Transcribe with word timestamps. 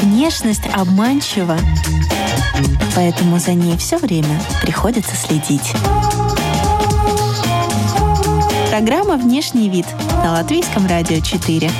Внешность 0.00 0.62
обманчива, 0.72 1.58
поэтому 2.94 3.38
за 3.38 3.52
ней 3.52 3.76
все 3.76 3.98
время 3.98 4.40
приходится 4.62 5.14
следить. 5.16 5.74
Программа 8.70 9.16
«Внешний 9.16 9.68
вид» 9.68 9.86
на 10.22 10.32
Латвийском 10.32 10.86
радио 10.86 11.20
4. 11.20 11.70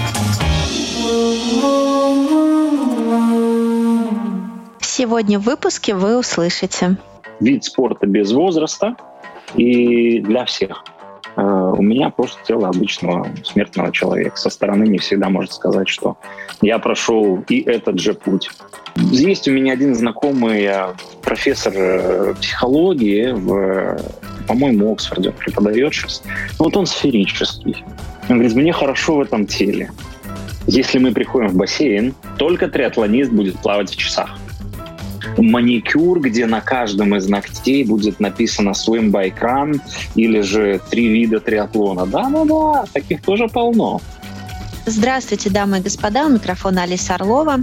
Сегодня 4.81 5.39
в 5.39 5.43
выпуске 5.43 5.95
вы 5.95 6.19
услышите. 6.19 6.99
Вид 7.41 7.65
спорта 7.65 8.07
без 8.07 8.33
возраста 8.33 8.97
и 9.55 10.21
для 10.21 10.45
всех. 10.45 10.85
Э, 11.37 11.75
у 11.77 11.83
меня 11.83 12.11
просто 12.11 12.39
тело 12.47 12.69
обычного 12.69 13.27
смертного 13.45 13.93
человека. 13.93 14.37
Со 14.37 14.51
стороны 14.51 14.85
не 14.85 14.99
всегда 14.99 15.29
может 15.29 15.53
сказать, 15.53 15.89
что 15.89 16.17
я 16.63 16.79
прошел 16.79 17.45
и 17.49 17.61
этот 17.61 18.01
же 18.01 18.15
путь. 18.15 18.51
Есть 18.97 19.47
у 19.47 19.53
меня 19.53 19.75
один 19.75 19.95
знакомый 19.95 20.63
э, 20.65 20.95
профессор 21.23 21.73
э, 21.77 22.35
психологии 22.41 23.33
в, 23.33 24.01
по-моему, 24.49 24.93
Оксфорде 24.93 25.31
преподает 25.31 25.93
сейчас. 25.93 26.23
Вот 26.59 26.77
он 26.77 26.87
сферический. 26.87 27.85
Он 28.29 28.37
говорит, 28.37 28.57
мне 28.57 28.73
хорошо 28.73 29.17
в 29.17 29.21
этом 29.21 29.47
теле. 29.47 29.91
Если 30.67 30.99
мы 30.99 31.13
приходим 31.13 31.49
в 31.49 31.57
бассейн, 31.57 32.15
только 32.39 32.69
триатлонист 32.69 33.31
будет 33.31 33.57
плавать 33.59 33.91
в 33.91 33.97
часах 33.97 34.37
маникюр, 35.43 36.21
где 36.21 36.47
на 36.47 36.61
каждом 36.61 37.15
из 37.17 37.29
ногтей 37.29 37.85
будет 37.85 38.21
написано 38.21 38.71
swim 38.71 39.11
by 39.11 39.33
crun 39.39 39.81
или 40.15 40.41
же 40.41 40.81
три 40.91 41.09
вида 41.09 41.41
триатлона. 41.41 42.07
Да-да-да, 42.07 42.85
таких 42.93 43.23
тоже 43.23 43.49
полно. 43.49 44.01
Здравствуйте, 44.89 45.51
дамы 45.51 45.79
и 45.79 45.83
господа, 45.83 46.27
у 46.27 46.29
микрофона 46.29 46.85
Алиса 46.85 47.17
Орлова. 47.17 47.59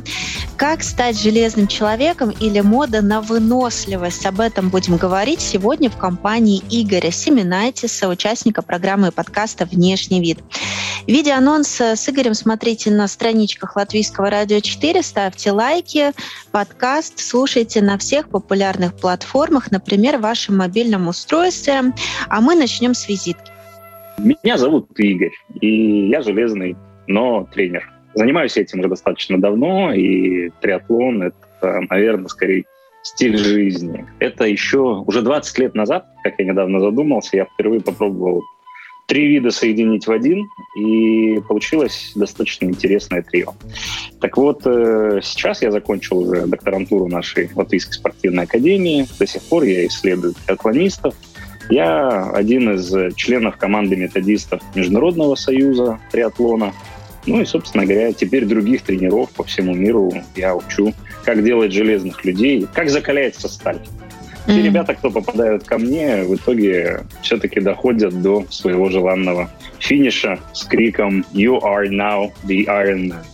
Как 0.58 0.84
стать 0.84 1.18
железным 1.18 1.68
человеком 1.68 2.32
или 2.32 2.60
мода 2.60 3.02
на 3.02 3.22
выносливость? 3.22 4.26
Об 4.26 4.42
этом 4.42 4.68
будем 4.68 4.98
говорить 4.98 5.40
сегодня 5.40 5.90
в 5.90 5.96
компании 5.96 6.62
Игоря 6.70 7.12
Семенайтиса, 7.12 8.10
участника 8.10 8.62
программы 8.62 9.08
и 9.08 9.12
подкаста 9.12 9.66
«Внешний 9.66 10.20
вид». 10.20 10.40
Видеоанонс 11.08 11.80
с 11.80 12.10
Игорем 12.10 12.34
смотрите 12.34 12.92
на 12.92 13.08
страничках 13.08 13.78
Латвийского 13.78 14.30
радио 14.30 14.60
4, 14.60 15.02
ставьте 15.02 15.52
лайки, 15.54 16.12
подкаст 16.52 17.20
слушайте 17.20 17.82
на 17.82 17.98
всех 17.98 18.28
популярных 18.28 18.98
платформах, 18.98 19.72
например, 19.72 20.18
в 20.18 20.22
вашем 20.22 20.58
мобильном 20.58 21.08
устройстве. 21.08 21.94
А 22.28 22.42
мы 22.42 22.56
начнем 22.56 22.94
с 22.94 23.08
визитки. 23.08 23.50
Меня 24.18 24.58
зовут 24.58 24.90
Игорь, 25.00 25.32
и 25.62 26.10
я 26.10 26.22
железный 26.22 26.76
но 27.08 27.48
тренер. 27.52 27.90
Занимаюсь 28.16 28.58
этим 28.58 28.80
уже 28.80 28.90
достаточно 28.90 29.40
давно, 29.40 29.94
и 29.94 30.50
триатлон— 30.62 31.24
это, 31.24 31.82
наверное, 31.90 32.28
скорее 32.28 32.66
стиль 33.02 33.38
жизни. 33.38 34.06
Это 34.20 34.46
еще 34.46 35.04
уже 35.06 35.22
20 35.22 35.60
лет 35.60 35.76
назад, 35.76 36.06
как 36.24 36.36
я 36.38 36.46
недавно 36.46 36.80
задумался, 36.80 37.38
я 37.38 37.46
впервые 37.46 37.82
попробовал 37.82 38.44
три 39.08 39.28
вида 39.28 39.52
соединить 39.52 40.08
в 40.08 40.12
один, 40.12 40.48
и 40.78 41.40
получилось 41.48 42.14
достаточно 42.16 42.66
интересное 42.66 43.22
трио. 43.22 43.54
Так 44.22 44.38
вот, 44.38 44.62
э, 44.66 45.20
сейчас 45.22 45.62
я 45.62 45.72
закончил 45.72 46.20
уже 46.20 46.46
докторантуру 46.48 47.08
нашей 47.08 47.50
Латвийской 47.54 47.94
спортивной 47.94 48.46
академии. 48.46 49.06
До 49.20 49.28
сих 49.28 49.42
пор 49.44 49.64
я 49.64 49.86
исследую 49.88 50.34
триатлонистов. 50.46 51.16
Я 51.70 52.30
один 52.32 52.76
из 52.76 53.16
членов 53.16 53.58
команды 53.58 53.96
методистов 53.98 54.62
Международного 54.76 55.36
союза 55.36 56.00
триатлона– 56.12 56.74
ну 57.26 57.42
и, 57.42 57.46
собственно 57.46 57.86
говоря, 57.86 58.14
теперь 58.14 58.46
других 58.46 58.82
тренеров 58.82 59.30
по 59.32 59.44
всему 59.44 59.74
миру 59.74 60.12
я 60.36 60.56
учу, 60.56 60.94
как 61.24 61.44
делать 61.44 61.72
железных 61.72 62.24
людей, 62.26 62.68
как 62.74 62.90
закаляется 62.90 63.48
сталь. 63.48 63.78
Mm-hmm. 64.46 64.56
Те 64.56 64.62
ребята, 64.62 64.94
кто 64.94 65.10
попадают 65.10 65.64
ко 65.64 65.78
мне, 65.78 66.24
в 66.24 66.36
итоге 66.36 67.02
все-таки 67.22 67.62
доходят 67.62 68.22
до 68.22 68.46
своего 68.50 68.90
желанного 68.90 69.50
финиша 69.80 70.40
с 70.54 70.64
криком 70.66 71.26
«You 71.34 71.62
are 71.62 71.88
now 71.88 72.32
the 72.44 72.66
Iron 72.66 73.10
Man». 73.10 73.33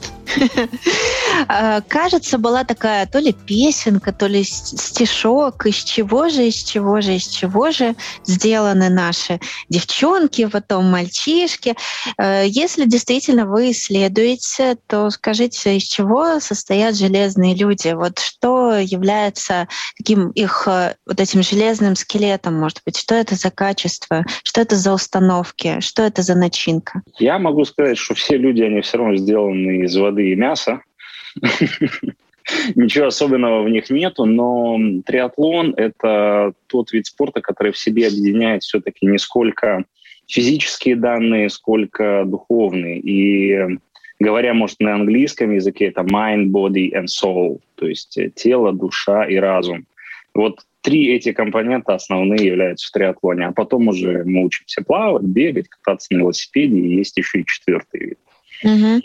А, 1.47 1.81
кажется, 1.81 2.37
была 2.37 2.63
такая 2.63 3.05
то 3.05 3.19
ли 3.19 3.31
песенка, 3.31 4.11
то 4.11 4.27
ли 4.27 4.43
стишок, 4.43 5.65
из 5.65 5.75
чего 5.75 6.27
же, 6.29 6.47
из 6.47 6.55
чего 6.55 7.01
же, 7.01 7.15
из 7.15 7.27
чего 7.27 7.71
же 7.71 7.95
сделаны 8.25 8.89
наши 8.89 9.39
девчонки, 9.69 10.45
потом 10.47 10.85
мальчишки. 10.85 11.75
Э, 12.17 12.43
если 12.45 12.85
действительно 12.85 13.45
вы 13.45 13.71
исследуете, 13.71 14.77
то 14.87 15.09
скажите, 15.09 15.77
из 15.77 15.83
чего 15.83 16.39
состоят 16.39 16.95
железные 16.97 17.55
люди? 17.55 17.93
Вот 17.93 18.19
что 18.19 18.73
является 18.77 19.67
таким 19.97 20.29
их 20.31 20.67
э, 20.67 20.95
вот 21.05 21.19
этим 21.19 21.41
железным 21.41 21.95
скелетом, 21.95 22.59
может 22.59 22.81
быть? 22.85 22.97
Что 22.97 23.15
это 23.15 23.35
за 23.35 23.49
качество? 23.49 24.25
Что 24.43 24.61
это 24.61 24.75
за 24.75 24.93
установки? 24.93 25.79
Что 25.79 26.03
это 26.03 26.21
за 26.21 26.35
начинка? 26.35 27.01
Я 27.17 27.39
могу 27.39 27.65
сказать, 27.65 27.97
что 27.97 28.13
все 28.15 28.37
люди, 28.37 28.61
они 28.61 28.81
все 28.81 28.97
равно 28.97 29.15
сделаны 29.15 29.85
из 29.85 29.95
воды 29.95 30.18
и 30.19 30.35
мяса. 30.35 30.81
Ничего 32.75 33.07
особенного 33.07 33.63
в 33.63 33.69
них 33.69 33.89
нету, 33.89 34.25
но 34.25 34.79
триатлон— 35.05 35.73
это 35.77 36.53
тот 36.67 36.91
вид 36.91 37.05
спорта, 37.05 37.41
который 37.41 37.71
в 37.71 37.77
себе 37.77 38.07
объединяет 38.07 38.63
все-таки 38.63 39.05
не 39.05 39.19
сколько 39.19 39.85
физические 40.27 40.95
данные, 40.95 41.49
сколько 41.49 42.23
духовные. 42.25 42.99
И 42.99 43.77
говоря, 44.19 44.53
может, 44.53 44.79
на 44.79 44.95
английском 44.95 45.53
языке, 45.53 45.85
это 45.85 46.01
mind, 46.01 46.47
body 46.47 46.91
and 46.93 47.05
soul, 47.05 47.59
то 47.75 47.87
есть 47.87 48.17
тело, 48.35 48.73
душа 48.73 49.25
и 49.25 49.35
разум. 49.35 49.85
Вот 50.33 50.59
три 50.81 51.09
эти 51.13 51.31
компонента 51.31 51.95
основные 51.95 52.45
являются 52.45 52.87
в 52.87 52.91
триатлоне, 52.91 53.47
а 53.47 53.51
потом 53.51 53.87
уже 53.87 54.23
мы 54.23 54.45
учимся 54.45 54.83
плавать, 54.83 55.23
бегать, 55.23 55.67
кататься 55.69 56.13
на 56.13 56.19
велосипеде, 56.19 56.77
и 56.77 56.95
есть 56.95 57.17
еще 57.17 57.41
и 57.41 57.45
четвертый 57.45 57.99
вид. 58.01 58.19
Угу. 58.63 59.01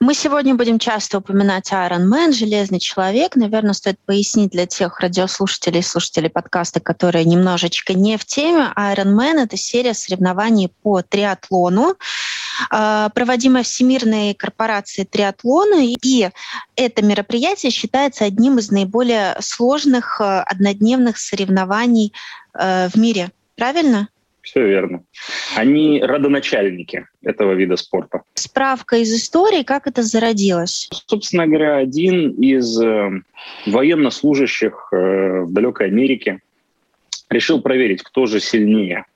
Мы 0.00 0.14
сегодня 0.14 0.54
будем 0.54 0.78
часто 0.78 1.18
упоминать 1.18 1.70
Iron 1.72 2.08
Man, 2.08 2.32
Железный 2.32 2.80
человек. 2.80 3.36
Наверное, 3.36 3.74
стоит 3.74 3.98
пояснить 4.06 4.50
для 4.50 4.66
тех 4.66 4.98
радиослушателей 5.00 5.80
и 5.80 5.82
слушателей 5.82 6.30
подкаста, 6.30 6.80
которые 6.80 7.24
немножечко 7.26 7.92
не 7.92 8.16
в 8.16 8.24
теме. 8.24 8.72
Iron 8.76 9.14
Man— 9.14 9.42
это 9.44 9.58
серия 9.58 9.92
соревнований 9.92 10.72
по 10.82 11.02
триатлону, 11.02 11.96
а, 12.70 13.10
проводимая 13.10 13.62
Всемирной 13.62 14.34
корпорацией 14.34 15.06
триатлона. 15.06 15.84
И 15.84 16.30
это 16.76 17.04
мероприятие 17.04 17.72
считается 17.72 18.24
одним 18.24 18.58
из 18.58 18.70
наиболее 18.70 19.36
сложных 19.40 20.20
э, 20.20 20.40
однодневных 20.40 21.18
соревнований 21.18 22.12
э, 22.54 22.88
в 22.88 22.96
мире. 22.96 23.30
Правильно? 23.56 24.08
Все 24.44 24.66
верно. 24.66 25.02
Они 25.56 26.00
родоначальники 26.02 27.06
этого 27.22 27.52
вида 27.54 27.76
спорта. 27.76 28.22
Справка 28.34 28.96
из 28.96 29.12
истории, 29.12 29.62
как 29.62 29.86
это 29.86 30.02
зародилось? 30.02 30.88
Собственно 31.06 31.46
говоря, 31.46 31.76
один 31.76 32.30
из 32.32 32.80
э, 32.80 33.10
военнослужащих 33.66 34.88
э, 34.92 35.40
в 35.40 35.52
далекой 35.52 35.86
Америке 35.86 36.40
решил 37.30 37.60
проверить, 37.60 38.02
кто 38.02 38.26
же 38.26 38.38
сильнее– 38.38 39.06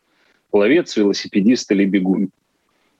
пловец, 0.50 0.96
велосипедист 0.96 1.70
или 1.72 1.84
бегун. 1.84 2.30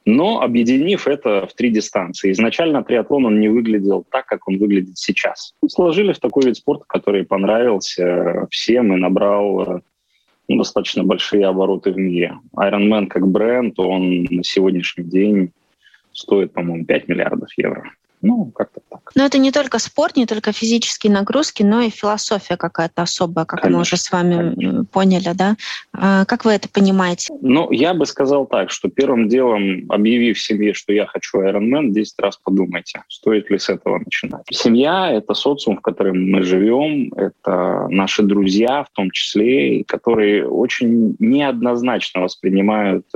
Но 0.05 0.41
объединив 0.41 1.07
это 1.07 1.47
в 1.47 1.55
три 1.55 1.71
дистанции. 1.71 2.33
Изначально 2.33 2.83
триатлон 2.83 3.27
он 3.27 3.41
не 3.41 3.49
выглядел 3.49 4.07
так, 4.11 4.25
как 4.27 4.49
он 4.49 4.59
выглядит 4.59 4.97
сейчас. 4.97 5.53
Сложили 5.67 6.13
в 6.13 6.19
такой 6.19 6.45
вид 6.47 6.57
спорта, 6.57 6.85
который 6.87 7.27
понравился 7.27 8.47
всем 8.51 8.95
и 8.95 8.97
набрал 8.97 9.61
э, 9.61 9.81
достаточно 10.57 11.05
большие 11.05 11.47
обороты 11.47 11.93
в 11.93 11.99
мире. 11.99 12.39
Iron 12.57 12.89
Man 12.89 13.07
как 13.07 13.27
бренд, 13.27 13.79
он 13.79 14.25
на 14.25 14.45
сегодняшний 14.45 15.05
день 15.05 15.53
стоит, 16.13 16.53
по-моему, 16.53 16.85
5 16.87 17.09
миллиардов 17.09 17.51
евро. 17.57 17.93
Ну, 18.23 18.47
как-то 18.55 18.81
так. 18.91 19.13
Но 19.15 19.25
это 19.25 19.39
не 19.39 19.53
только 19.53 19.79
спорт, 19.79 20.17
не 20.17 20.27
только 20.27 20.53
физические 20.53 21.13
нагрузки, 21.13 21.63
но 21.63 21.81
и 21.81 21.91
философия 21.91 22.57
какая-то 22.57 23.03
особая, 23.03 23.45
как 23.45 23.61
конечно, 23.61 23.79
мы 23.79 23.83
уже 23.83 23.97
с 23.97 24.11
вами 24.11 24.55
конечно. 24.55 24.85
поняли, 24.85 25.33
да? 25.35 25.57
А 25.93 26.25
как 26.25 26.45
вы 26.45 26.53
это 26.53 26.69
понимаете? 26.69 27.33
Ну, 27.41 27.71
я 27.71 27.95
бы 27.95 28.07
сказал 28.07 28.47
так, 28.47 28.71
что 28.71 28.89
первым 28.89 29.29
делом, 29.29 29.85
объявив 29.89 30.41
себе, 30.41 30.75
что 30.75 30.93
я 30.93 31.07
хочу 31.07 31.41
Ironman, 31.41 31.91
10 31.91 32.15
раз 32.19 32.39
подумайте, 32.43 33.03
стоит 33.09 33.51
ли 33.51 33.59
с 33.59 33.69
этого 33.69 33.99
начинать. 33.99 34.43
Семья— 34.51 35.11
это 35.13 35.35
социум, 35.35 35.79
в 35.79 35.81
котором 35.81 36.31
мы 36.31 36.43
живем, 36.43 37.13
это 37.15 37.87
наши 37.89 38.23
друзья 38.23 38.85
в 38.85 38.91
том 38.91 39.11
числе, 39.11 39.85
которые 39.85 40.49
очень 40.49 41.17
неоднозначно 41.19 42.23
воспринимают 42.23 43.07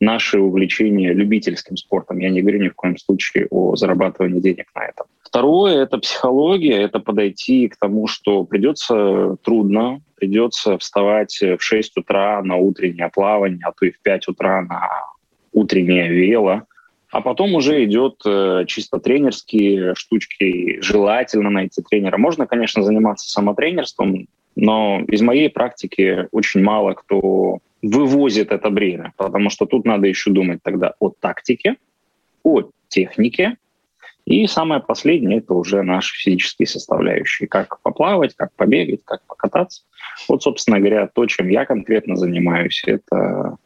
наше 0.00 0.38
увлечение 0.38 1.12
любительским 1.12 1.76
спортом. 1.76 2.18
Я 2.18 2.30
не 2.30 2.42
говорю 2.42 2.62
ни 2.62 2.68
в 2.68 2.74
коем 2.74 2.96
случае 2.98 3.46
о 3.50 3.76
зарабатывании 3.76 4.40
денег 4.40 4.66
на 4.74 4.84
этом. 4.84 5.06
Второе– 5.22 5.82
это 5.82 5.98
психология, 5.98 6.82
это 6.82 7.00
подойти 7.00 7.68
к 7.68 7.76
тому, 7.76 8.06
что 8.06 8.44
придется 8.44 9.36
трудно, 9.42 10.00
придется 10.16 10.78
вставать 10.78 11.38
в 11.40 11.58
6 11.60 11.98
утра 11.98 12.42
на 12.42 12.56
утреннее 12.56 13.10
плавание, 13.12 13.60
а 13.64 13.72
то 13.72 13.86
и 13.86 13.90
в 13.90 14.00
5 14.00 14.28
утра 14.28 14.62
на 14.62 14.88
утреннее 15.52 16.08
вело, 16.08 16.62
а 17.10 17.20
потом 17.20 17.54
уже 17.54 17.84
идет 17.84 18.20
э, 18.26 18.64
чисто 18.66 18.98
тренерские 18.98 19.94
штучки. 19.94 20.80
Желательно 20.82 21.50
найти 21.50 21.82
тренера. 21.82 22.18
Можно, 22.18 22.46
конечно, 22.46 22.82
заниматься 22.82 23.30
самотренерством, 23.30 24.28
но 24.54 25.00
из 25.08 25.22
моей 25.22 25.48
практики 25.48 26.28
очень 26.32 26.62
мало 26.62 26.92
кто 26.94 27.60
вывозит 27.88 28.52
это 28.52 28.70
бремя, 28.70 29.12
потому 29.16 29.50
что 29.50 29.66
тут 29.66 29.84
надо 29.84 30.06
еще 30.06 30.30
думать 30.30 30.60
тогда 30.62 30.94
о 30.98 31.10
тактике, 31.10 31.76
о 32.42 32.62
технике, 32.88 33.56
и 34.26 34.48
самое 34.48 34.80
последнее– 34.80 35.38
это 35.40 35.54
уже 35.54 35.82
наши 35.82 36.16
физические 36.16 36.66
составляющие. 36.66 37.46
Как 37.46 37.80
поплавать, 37.80 38.34
как 38.34 38.52
побегать, 38.54 39.00
как 39.04 39.22
покататься. 39.24 39.82
Вот, 40.28 40.42
собственно 40.42 40.80
говоря, 40.80 41.06
то, 41.06 41.26
чем 41.26 41.48
я 41.48 41.64
конкретно 41.64 42.16
занимаюсь, 42.16 42.82
это 42.86 43.56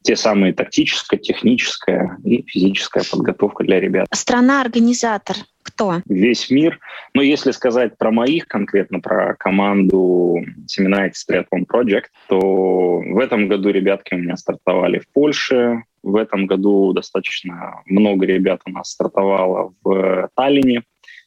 те 0.00 0.16
самые 0.16 0.54
тактическая, 0.54 1.20
техническая 1.20 2.16
и 2.24 2.42
физическая 2.42 3.04
подготовка 3.08 3.64
для 3.64 3.80
ребят. 3.80 4.08
Страна-организатор 4.12 5.36
кто? 5.82 6.02
Весь 6.06 6.50
мир. 6.50 6.78
Но 7.14 7.22
если 7.22 7.50
сказать 7.50 7.98
про 7.98 8.10
моих 8.10 8.46
конкретно, 8.46 9.00
про 9.00 9.34
команду 9.34 10.44
Seminaritis 10.66 11.24
Triathlon 11.28 11.66
Project, 11.70 12.06
то 12.28 13.00
в 13.00 13.18
этом 13.18 13.48
году 13.48 13.70
ребятки 13.70 14.14
у 14.14 14.18
меня 14.18 14.36
стартовали 14.36 15.00
в 15.00 15.08
Польше, 15.12 15.82
в 16.02 16.16
этом 16.16 16.46
году 16.46 16.92
достаточно 16.92 17.82
много 17.86 18.26
ребят 18.26 18.60
у 18.66 18.70
нас 18.70 18.90
стартовало 18.90 19.74
в 19.84 20.28
Таллине. 20.34 20.82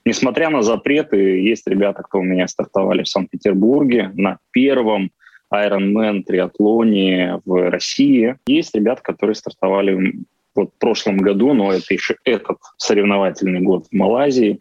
Несмотря 0.06 0.50
на 0.50 0.62
запреты, 0.62 1.42
есть 1.42 1.68
ребята, 1.68 2.04
кто 2.04 2.20
у 2.20 2.24
меня 2.24 2.48
стартовали 2.48 3.04
в 3.04 3.08
Санкт-Петербурге 3.08 4.12
на 4.14 4.38
первом 4.52 5.12
Ironman 5.54 6.24
триатлоне 6.24 7.40
в 7.46 7.70
России. 7.70 8.36
Есть 8.48 8.76
ребята, 8.76 9.02
которые 9.02 9.36
стартовали 9.36 10.26
вот 10.56 10.72
в 10.76 10.80
прошлом 10.80 11.18
году, 11.18 11.54
но 11.54 11.72
это 11.72 11.94
еще 11.94 12.16
этот 12.24 12.58
соревновательный 12.78 13.62
год 13.62 13.88
в 13.92 13.96
Малайзии. 13.96 14.60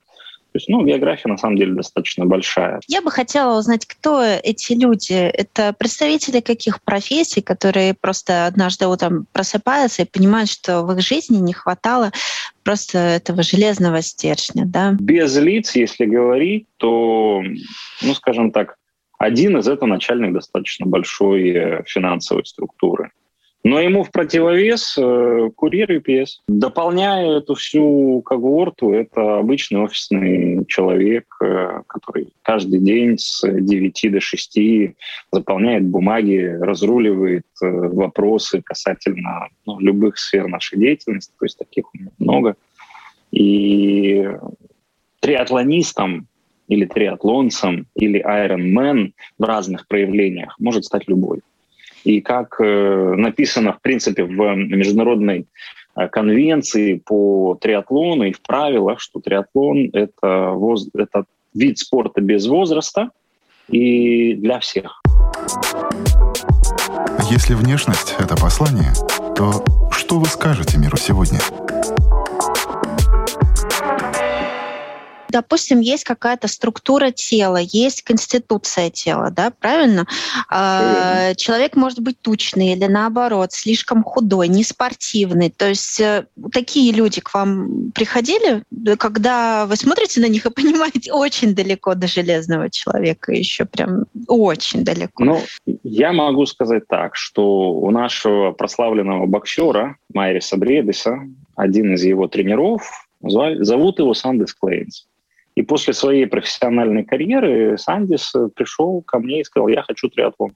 То 0.55 0.59
есть, 0.59 0.69
ну, 0.69 0.85
география 0.85 1.29
на 1.29 1.37
самом 1.37 1.57
деле 1.57 1.75
достаточно 1.75 2.27
большая. 2.27 2.79
Я 2.87 3.03
бы 3.03 3.11
хотела 3.11 3.59
узнать, 3.59 3.87
кто 3.87 4.23
эти 4.23 4.75
люди. 4.75 5.13
Это 5.13 5.75
представители 5.77 6.39
каких 6.39 6.81
профессий, 6.81 7.41
которые 7.41 7.93
просто 8.01 8.47
однажды 8.47 8.87
утром 8.87 9.27
просыпаются 9.33 10.03
и 10.03 10.09
понимают, 10.09 10.49
что 10.49 10.83
в 10.83 10.93
их 10.93 11.01
жизни 11.01 11.39
не 11.39 11.53
хватало 11.53 12.13
просто 12.63 12.99
этого 12.99 13.43
железного 13.43 14.01
стержня, 14.01 14.65
да? 14.65 14.93
Без 14.93 15.37
лиц, 15.37 15.75
если 15.75 16.05
говорить, 16.05 16.67
то, 16.77 17.43
ну, 18.03 18.15
скажем 18.15 18.53
так, 18.53 18.77
один 19.19 19.59
из 19.59 19.67
это 19.67 19.87
начальник 19.87 20.35
достаточно 20.35 20.87
большой 20.87 21.49
э, 21.51 21.83
финансовой 21.85 22.45
структуры. 22.47 23.11
Но 23.65 23.81
ему 23.81 24.05
в 24.05 24.11
противовес 24.11 24.95
э, 24.99 25.51
курьер 25.57 25.91
UPS. 25.91 26.41
Дополняя 26.49 27.39
эту 27.39 27.55
всю 27.55 28.21
когорту, 28.21 28.93
это 28.93 29.39
обычный 29.39 29.81
офисный 29.81 30.67
человек, 30.67 31.25
э, 31.43 31.81
который 31.87 32.29
каждый 32.43 32.81
день 32.81 33.17
с 33.19 33.43
9 33.43 34.13
до 34.13 34.21
6 34.21 34.59
заполняет 35.33 35.85
бумаги, 35.87 36.59
разруливает 36.61 37.47
э, 37.63 37.67
вопросы 37.67 38.61
касательно 38.61 39.49
ну, 39.65 39.81
любых 39.81 40.19
сфер 40.19 40.47
нашей 40.47 40.79
деятельности, 40.79 41.33
то 41.39 41.47
есть 41.47 41.59
таких 41.59 41.87
у 41.95 41.99
меня 41.99 42.11
много. 42.19 42.57
И 43.31 44.29
триатлонистом 45.21 46.27
или 46.69 46.85
триатлонцем, 46.85 47.87
или 47.95 48.23
Ironman 48.23 49.13
в 49.39 49.43
разных 49.43 49.89
проявлениях 49.89 50.55
может 50.59 50.85
стать 50.85 51.09
любой. 51.09 51.41
И 52.05 52.21
как 52.21 52.61
э, 52.61 53.15
написано, 53.17 53.73
в 53.73 53.81
принципе, 53.81 54.25
в 54.25 54.55
международной 54.55 55.47
э, 55.97 56.09
конвенции 56.09 56.95
по 57.05 57.59
триатлону 57.61 58.25
и 58.25 58.33
в 58.33 58.43
правилах, 58.43 59.01
что 59.01 59.21
триатлон 59.21 59.91
это, 59.93 60.51
воз, 60.51 60.89
это 60.95 61.25
вид 61.55 61.79
спорта 61.79 62.21
без 62.21 62.47
возраста 62.47 63.11
и 63.69 64.35
для 64.35 64.61
всех. 64.61 65.03
Если 67.31 67.55
внешность— 67.55 68.15
это 68.19 68.37
послание, 68.37 68.93
то 69.35 69.65
что 69.91 70.19
вы 70.19 70.27
скажете 70.27 70.79
миру 70.79 70.97
сегодня? 70.99 71.39
Допустим, 75.35 75.81
есть 75.81 76.05
какая-то 76.05 76.47
структура 76.47 77.11
тела, 77.11 77.57
есть 77.57 78.03
конституция 78.03 78.89
тела, 78.89 79.33
да, 79.33 79.51
правильно? 79.51 80.07
А, 80.49 81.35
человек 81.35 81.75
может 81.75 81.99
быть 81.99 82.21
тучный 82.21 82.73
или 82.73 82.85
наоборот, 82.85 83.53
слишком 83.53 84.05
худой, 84.05 84.47
неспортивный. 84.47 85.51
То 85.51 85.69
есть 85.71 86.01
э, 86.01 86.27
такие 86.53 86.93
люди 86.93 87.21
к 87.21 87.35
вам 87.35 87.91
приходили, 87.93 88.63
когда 88.97 89.67
вы 89.67 89.75
смотрите 89.75 90.21
на 90.21 90.27
них 90.27 90.47
и 90.47 90.51
понимаете, 90.55 91.13
очень 91.13 91.53
далеко 91.53 91.97
до 91.97 92.07
железного 92.07 92.71
человека 92.71 93.33
еще, 93.33 93.65
прям 93.65 94.05
очень 94.29 94.85
далеко. 94.85 95.25
Ну, 95.25 95.41
я 95.83 96.13
могу 96.13 96.47
сказать 96.47 96.87
так, 96.87 97.17
что 97.17 97.73
у 97.73 97.91
нашего 97.91 98.53
прославленного 98.53 99.27
боксера 99.27 99.97
Майриса 100.13 100.57
Бредеса, 100.57 101.19
один 101.57 101.95
из 101.95 102.05
его 102.05 102.29
тренеров, 102.29 103.09
зовут 103.21 103.99
его 103.99 104.15
Сандес 104.15 104.55
Клейнс. 104.55 105.09
И 105.55 105.63
после 105.63 105.93
своей 105.93 106.27
профессиональной 106.27 107.05
карьеры 107.05 107.79
Сандис 107.79 108.33
пришел 108.57 109.03
ко 109.03 109.19
мне 109.19 109.41
и 109.41 109.45
сказал, 109.45 109.69
я 109.69 109.83
хочу 109.83 110.09
триатлон. 110.09 110.53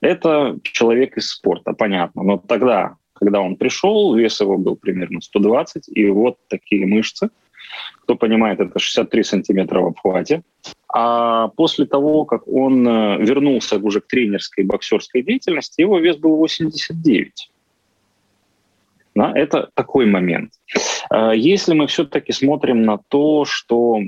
Это 0.00 0.58
человек 0.64 1.16
из 1.16 1.30
спорта, 1.30 1.72
понятно. 1.72 2.24
Но 2.24 2.36
тогда, 2.36 2.96
когда 3.12 3.40
он 3.40 3.56
пришел, 3.56 4.14
вес 4.16 4.40
его 4.40 4.58
был 4.58 4.74
примерно 4.74 5.20
120, 5.20 5.88
и 5.88 6.08
вот 6.08 6.38
такие 6.48 6.84
мышцы. 6.86 7.30
Кто 8.02 8.16
понимает, 8.16 8.58
это 8.58 8.78
63 8.78 9.22
сантиметра 9.22 9.80
в 9.80 9.86
обхвате. 9.86 10.42
А 10.92 11.48
после 11.48 11.86
того, 11.86 12.24
как 12.24 12.46
он 12.48 12.86
э, 12.86 13.18
вернулся 13.18 13.78
уже 13.78 14.00
к 14.00 14.08
тренерской 14.08 14.64
боксерской 14.64 15.22
деятельности, 15.22 15.80
его 15.80 15.98
вес 15.98 16.16
был 16.16 16.36
89. 16.36 17.50
Да, 19.14 19.32
это 19.34 19.68
такой 19.74 20.06
момент. 20.06 20.52
А, 21.10 21.32
если 21.32 21.74
мы 21.74 21.86
все-таки 21.86 22.32
смотрим 22.32 22.82
на 22.82 22.98
то, 23.08 23.44
что 23.44 24.00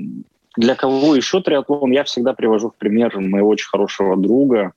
для 0.57 0.75
кого 0.75 1.15
еще 1.15 1.41
триатлон, 1.41 1.91
я 1.91 2.03
всегда 2.03 2.33
привожу 2.33 2.69
в 2.69 2.75
пример 2.75 3.17
моего 3.19 3.49
очень 3.49 3.67
хорошего 3.67 4.15
друга. 4.17 4.73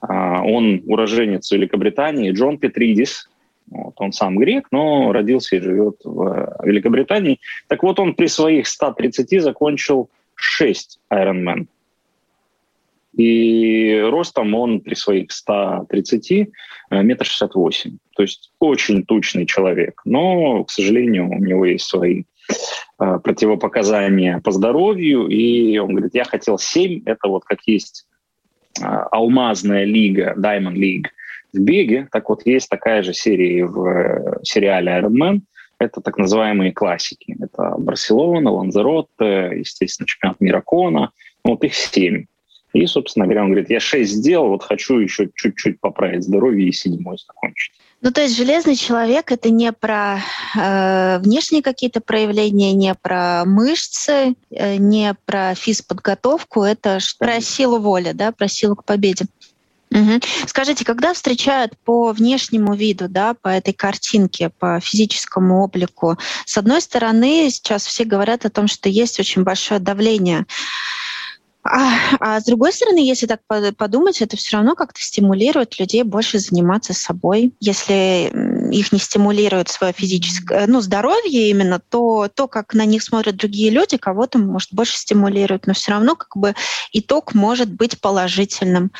А, 0.00 0.42
он 0.42 0.82
уроженец 0.86 1.50
Великобритании, 1.50 2.32
Джон 2.32 2.58
Петридис. 2.58 3.28
Вот, 3.70 3.94
он 3.98 4.12
сам 4.12 4.38
грек, 4.38 4.68
но 4.70 5.12
родился 5.12 5.56
и 5.56 5.60
живет 5.60 5.96
в 6.02 6.58
Великобритании. 6.64 7.38
Так 7.66 7.82
вот, 7.82 8.00
он 8.00 8.14
при 8.14 8.26
своих 8.26 8.66
130 8.66 9.42
закончил 9.42 10.08
6 10.36 11.00
Ironman. 11.12 11.66
И 13.18 14.00
ростом 14.00 14.54
он 14.54 14.80
при 14.80 14.94
своих 14.94 15.32
130 15.32 16.30
э, 16.30 16.46
метр 17.02 17.24
шестьдесят 17.24 17.56
восемь. 17.56 17.98
То 18.14 18.22
есть 18.22 18.52
очень 18.60 19.04
тучный 19.04 19.44
человек. 19.44 20.00
Но, 20.04 20.62
к 20.62 20.70
сожалению, 20.70 21.28
у 21.28 21.44
него 21.44 21.64
есть 21.64 21.86
свои 21.86 22.22
э, 23.00 23.18
противопоказания 23.18 24.38
по 24.38 24.52
здоровью. 24.52 25.26
И 25.26 25.76
он 25.78 25.94
говорит, 25.94 26.14
я 26.14 26.24
хотел 26.24 26.58
7. 26.58 27.02
Это 27.06 27.26
вот 27.26 27.44
как 27.44 27.58
есть 27.66 28.06
э, 28.80 28.84
алмазная 28.84 29.82
лига, 29.82 30.34
Diamond 30.38 30.76
League 30.76 31.08
в 31.52 31.58
беге. 31.58 32.06
Так 32.12 32.28
вот, 32.28 32.46
есть 32.46 32.68
такая 32.68 33.02
же 33.02 33.14
серия 33.14 33.66
в 33.66 34.38
сериале 34.44 34.92
Iron 34.92 35.14
Man. 35.14 35.40
Это 35.80 36.00
так 36.00 36.18
называемые 36.18 36.72
классики. 36.72 37.36
Это 37.40 37.74
Барселона, 37.78 38.52
Ланзарот, 38.52 39.10
естественно, 39.18 40.06
чемпионат 40.06 40.40
мира 40.40 40.60
Кона. 40.60 41.10
Вот 41.42 41.64
их 41.64 41.74
семь. 41.74 42.26
И, 42.78 42.86
собственно 42.86 43.24
говоря, 43.24 43.42
он 43.42 43.50
говорит, 43.50 43.70
я 43.70 43.80
шесть 43.80 44.12
сделал, 44.12 44.50
вот 44.50 44.62
хочу 44.62 44.98
еще 44.98 45.28
чуть-чуть 45.34 45.80
поправить 45.80 46.22
здоровье 46.22 46.68
и 46.68 46.72
седьмой 46.72 47.16
закончить. 47.18 47.72
Ну, 48.00 48.12
то 48.12 48.22
есть 48.22 48.36
железный 48.36 48.76
человек 48.76 49.32
это 49.32 49.50
не 49.50 49.72
про 49.72 50.20
э, 50.56 51.18
внешние 51.18 51.62
какие-то 51.62 52.00
проявления, 52.00 52.72
не 52.72 52.94
про 52.94 53.42
мышцы, 53.44 54.36
э, 54.50 54.76
не 54.76 55.16
про 55.24 55.56
физподготовку, 55.56 56.62
это 56.62 57.00
про 57.18 57.40
силу 57.40 57.78
воли, 57.80 58.12
да, 58.12 58.30
про 58.30 58.46
силу 58.46 58.76
к 58.76 58.84
победе. 58.84 59.26
Угу. 59.90 60.20
Скажите, 60.46 60.84
когда 60.84 61.14
встречают 61.14 61.72
по 61.84 62.12
внешнему 62.12 62.74
виду, 62.74 63.08
да, 63.08 63.34
по 63.34 63.48
этой 63.48 63.72
картинке, 63.72 64.50
по 64.50 64.78
физическому 64.80 65.64
облику, 65.64 66.16
с 66.44 66.56
одной 66.58 66.80
стороны, 66.80 67.50
сейчас 67.50 67.86
все 67.86 68.04
говорят 68.04 68.44
о 68.44 68.50
том, 68.50 68.68
что 68.68 68.88
есть 68.88 69.18
очень 69.18 69.42
большое 69.42 69.80
давление 69.80 70.46
а, 71.70 72.16
а 72.20 72.40
с 72.40 72.44
другой 72.44 72.72
стороны, 72.72 72.98
если 72.98 73.26
так 73.26 73.40
подумать, 73.76 74.22
это 74.22 74.36
все 74.36 74.56
равно 74.56 74.74
как-то 74.74 75.00
стимулирует 75.00 75.78
людей 75.78 76.02
больше 76.02 76.38
заниматься 76.38 76.94
собой. 76.94 77.52
Если 77.60 78.30
их 78.72 78.92
не 78.92 78.98
стимулирует 78.98 79.68
свое 79.68 79.92
физическое, 79.92 80.66
ну, 80.66 80.80
здоровье 80.80 81.50
именно, 81.50 81.80
то 81.80 82.28
то, 82.34 82.48
как 82.48 82.74
на 82.74 82.84
них 82.84 83.02
смотрят 83.02 83.36
другие 83.36 83.70
люди, 83.70 83.96
кого-то, 83.96 84.38
может, 84.38 84.72
больше 84.72 84.96
стимулирует, 84.96 85.66
но 85.66 85.74
все 85.74 85.92
равно 85.92 86.16
как 86.16 86.36
бы 86.36 86.54
итог 86.92 87.34
может 87.34 87.72
быть 87.72 88.00
положительным. 88.00 88.90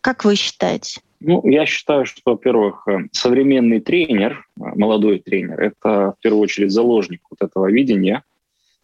Как 0.00 0.24
вы 0.24 0.36
считаете? 0.36 1.00
Ну, 1.24 1.40
я 1.48 1.66
считаю, 1.66 2.04
что, 2.04 2.20
во-первых, 2.24 2.86
э, 2.88 3.06
современный 3.12 3.80
тренер, 3.80 4.44
э, 4.56 4.62
молодой 4.74 5.20
тренер, 5.20 5.60
это 5.60 6.14
в 6.18 6.20
первую 6.20 6.42
очередь 6.42 6.72
заложник 6.72 7.20
вот 7.30 7.48
этого 7.48 7.70
видения, 7.70 8.24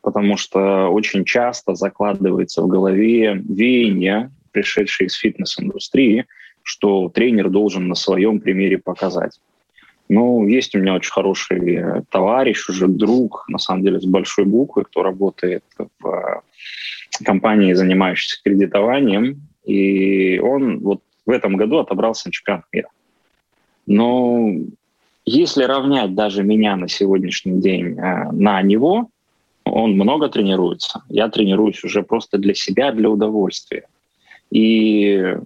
потому 0.02 0.36
что 0.36 0.88
очень 0.88 1.24
часто 1.24 1.74
закладывается 1.74 2.62
в 2.62 2.68
голове 2.68 3.34
веяние, 3.34 4.30
пришедшее 4.52 5.08
из 5.08 5.14
фитнес-индустрии, 5.14 6.26
что 6.62 7.08
тренер 7.08 7.50
должен 7.50 7.88
на 7.88 7.94
своем 7.94 8.40
примере 8.40 8.78
показать. 8.78 9.40
Ну, 10.08 10.46
есть 10.46 10.74
у 10.74 10.78
меня 10.78 10.94
очень 10.94 11.12
хороший 11.12 11.74
э, 11.74 12.02
товарищ, 12.10 12.68
уже 12.68 12.88
друг, 12.88 13.44
на 13.48 13.58
самом 13.58 13.82
деле, 13.82 14.00
с 14.00 14.06
большой 14.06 14.46
буквы, 14.46 14.84
кто 14.84 15.02
работает 15.02 15.64
в 16.00 16.42
компании, 17.24 17.74
занимающейся 17.74 18.40
кредитованием, 18.42 19.42
и 19.64 20.38
он 20.38 20.78
вот 20.80 21.02
в 21.26 21.30
этом 21.30 21.56
году 21.56 21.78
отобрался 21.78 22.28
на 22.28 22.32
чемпионат 22.32 22.64
мира. 22.72 22.88
Но 23.86 24.50
если 25.26 25.64
равнять 25.64 26.14
даже 26.14 26.42
меня 26.42 26.76
на 26.76 26.88
сегодняшний 26.88 27.60
день 27.60 27.98
э, 27.98 28.32
на 28.32 28.62
него, 28.62 29.10
он 29.68 29.92
много 29.92 30.28
тренируется. 30.28 31.02
Я 31.08 31.28
тренируюсь 31.28 31.82
уже 31.84 32.02
просто 32.02 32.38
для 32.38 32.54
себя, 32.54 32.92
для 32.92 33.08
удовольствия. 33.08 33.86
И, 34.50 35.36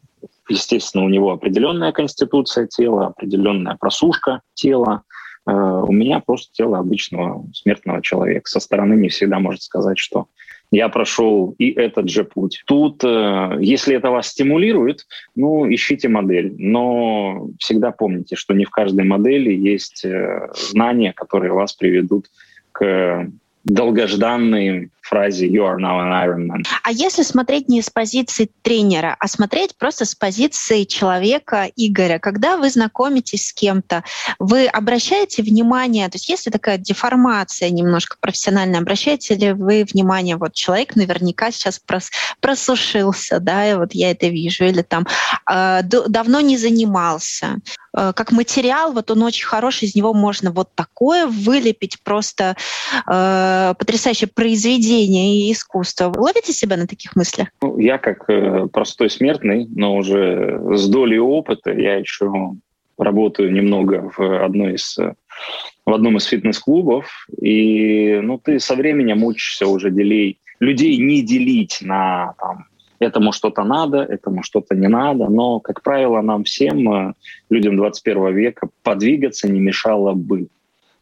естественно, 0.48 1.04
у 1.04 1.08
него 1.08 1.32
определенная 1.32 1.92
конституция 1.92 2.66
тела, 2.66 3.06
определенная 3.06 3.76
просушка 3.76 4.40
тела. 4.54 5.02
Э, 5.46 5.52
у 5.52 5.92
меня 5.92 6.20
просто 6.20 6.52
тело 6.52 6.78
обычного 6.78 7.44
смертного 7.52 8.02
человека. 8.02 8.48
Со 8.48 8.60
стороны 8.60 8.94
не 8.94 9.08
всегда 9.08 9.38
может 9.38 9.62
сказать, 9.62 9.98
что 9.98 10.26
я 10.72 10.88
прошел 10.88 11.54
и 11.58 11.70
этот 11.70 12.08
же 12.08 12.24
путь. 12.24 12.62
Тут, 12.66 13.04
э, 13.04 13.58
если 13.60 13.94
это 13.94 14.10
вас 14.10 14.28
стимулирует, 14.28 15.06
ну, 15.36 15.70
ищите 15.72 16.08
модель. 16.08 16.54
Но 16.56 17.48
всегда 17.58 17.90
помните, 17.92 18.36
что 18.36 18.54
не 18.54 18.64
в 18.64 18.70
каждой 18.70 19.04
модели 19.04 19.52
есть 19.52 20.04
э, 20.04 20.48
знания, 20.54 21.12
которые 21.12 21.52
вас 21.52 21.74
приведут 21.74 22.26
к 22.72 23.28
долгожданной 23.64 24.90
фразе 25.02 25.46
«You 25.46 25.64
are 25.64 25.76
now 25.76 26.00
an 26.00 26.12
Iron 26.24 26.46
Man». 26.46 26.62
А 26.82 26.90
если 26.90 27.22
смотреть 27.22 27.68
не 27.68 27.82
с 27.82 27.90
позиции 27.90 28.50
тренера, 28.62 29.16
а 29.18 29.28
смотреть 29.28 29.76
просто 29.76 30.04
с 30.04 30.14
позиции 30.14 30.84
человека 30.84 31.70
Игоря, 31.76 32.18
когда 32.18 32.56
вы 32.56 32.70
знакомитесь 32.70 33.48
с 33.48 33.52
кем-то, 33.52 34.04
вы 34.38 34.66
обращаете 34.66 35.42
внимание, 35.42 36.08
то 36.08 36.16
есть 36.16 36.28
если 36.28 36.50
такая 36.50 36.78
деформация 36.78 37.70
немножко 37.70 38.16
профессиональная, 38.20 38.80
обращаете 38.80 39.34
ли 39.34 39.52
вы 39.52 39.84
внимание, 39.84 40.36
вот 40.36 40.54
человек 40.54 40.96
наверняка 40.96 41.50
сейчас 41.50 41.78
прос, 41.78 42.10
просушился, 42.40 43.38
да, 43.40 43.70
и 43.70 43.74
вот 43.74 43.92
я 43.92 44.10
это 44.12 44.28
вижу, 44.28 44.64
или 44.64 44.82
там 44.82 45.06
э, 45.50 45.82
давно 45.82 46.40
не 46.40 46.56
занимался, 46.56 47.58
как 47.92 48.32
материал, 48.32 48.92
вот 48.92 49.10
он 49.10 49.22
очень 49.22 49.46
хороший, 49.46 49.84
из 49.84 49.94
него 49.94 50.14
можно 50.14 50.50
вот 50.50 50.68
такое 50.74 51.26
вылепить, 51.26 51.98
просто 52.02 52.56
э, 53.06 53.74
потрясающее 53.78 54.28
произведение 54.28 55.36
и 55.36 55.52
искусства. 55.52 56.12
ловите 56.16 56.52
себя 56.52 56.76
на 56.76 56.86
таких 56.86 57.16
мыслях? 57.16 57.48
Ну, 57.60 57.78
я 57.78 57.98
как 57.98 58.28
э, 58.28 58.66
простой 58.72 59.10
смертный, 59.10 59.66
но 59.70 59.96
уже 59.96 60.60
с 60.76 60.88
долей 60.88 61.18
опыта, 61.18 61.72
я 61.72 61.96
еще 61.96 62.52
работаю 62.98 63.52
немного 63.52 64.10
в 64.16 64.44
одной 64.44 64.74
из 64.74 64.96
в 65.84 65.92
одном 65.92 66.16
из 66.16 66.24
фитнес-клубов, 66.24 67.26
и 67.40 68.20
ну, 68.22 68.38
ты 68.38 68.60
со 68.60 68.76
временем 68.76 69.24
учишься 69.24 69.66
уже 69.66 69.90
делей, 69.90 70.38
людей 70.60 70.96
не 70.98 71.22
делить 71.22 71.78
на 71.80 72.34
там, 72.38 72.66
этому 73.02 73.32
что-то 73.32 73.64
надо, 73.64 73.98
этому 73.98 74.42
что-то 74.42 74.74
не 74.74 74.88
надо, 74.88 75.28
но, 75.28 75.60
как 75.60 75.82
правило, 75.82 76.20
нам 76.20 76.44
всем, 76.44 76.92
э, 76.92 77.14
людям 77.50 77.76
21 77.76 78.34
века, 78.34 78.68
подвигаться 78.82 79.48
не 79.48 79.60
мешало 79.60 80.12
бы. 80.12 80.48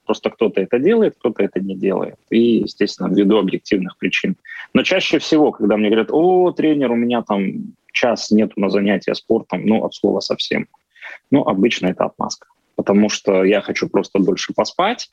Просто 0.07 0.31
кто-то 0.31 0.61
это 0.61 0.79
делает, 0.79 1.15
кто-то 1.19 1.43
это 1.43 1.61
не 1.61 1.77
делает. 1.77 2.17
И, 2.31 2.63
естественно, 2.63 3.09
ввиду 3.09 3.39
объективных 3.39 3.97
причин. 3.97 4.37
Но 4.75 4.83
чаще 4.83 5.19
всего, 5.19 5.53
когда 5.53 5.77
мне 5.77 5.89
говорят, 5.89 6.09
о, 6.11 6.51
тренер, 6.53 6.93
у 6.93 6.97
меня 6.97 7.23
там 7.23 7.75
час 7.93 8.31
нету 8.31 8.55
на 8.57 8.71
занятия 8.71 9.15
спортом, 9.15 9.65
ну, 9.67 9.85
от 9.85 9.95
слова 9.95 10.21
совсем. 10.21 10.67
Ну, 11.31 11.43
обычно 11.43 11.89
это 11.89 12.05
отмазка 12.05 12.49
потому 12.77 13.11
что 13.11 13.45
я 13.45 13.61
хочу 13.61 13.91
просто 13.91 14.21
больше 14.21 14.55
поспать. 14.55 15.11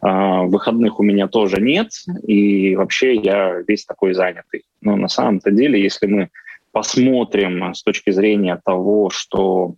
А, 0.00 0.44
выходных 0.44 0.98
у 0.98 1.02
меня 1.02 1.28
тоже 1.28 1.60
нет, 1.60 1.90
и 2.26 2.74
вообще 2.74 3.16
я 3.16 3.62
весь 3.68 3.84
такой 3.84 4.14
занятый. 4.14 4.64
Но 4.82 4.96
на 4.96 5.08
самом-то 5.08 5.50
деле, 5.50 5.82
если 5.82 6.06
мы 6.06 6.28
посмотрим 6.72 7.74
с 7.74 7.82
точки 7.82 8.10
зрения 8.10 8.60
того, 8.64 9.10
что 9.10 9.74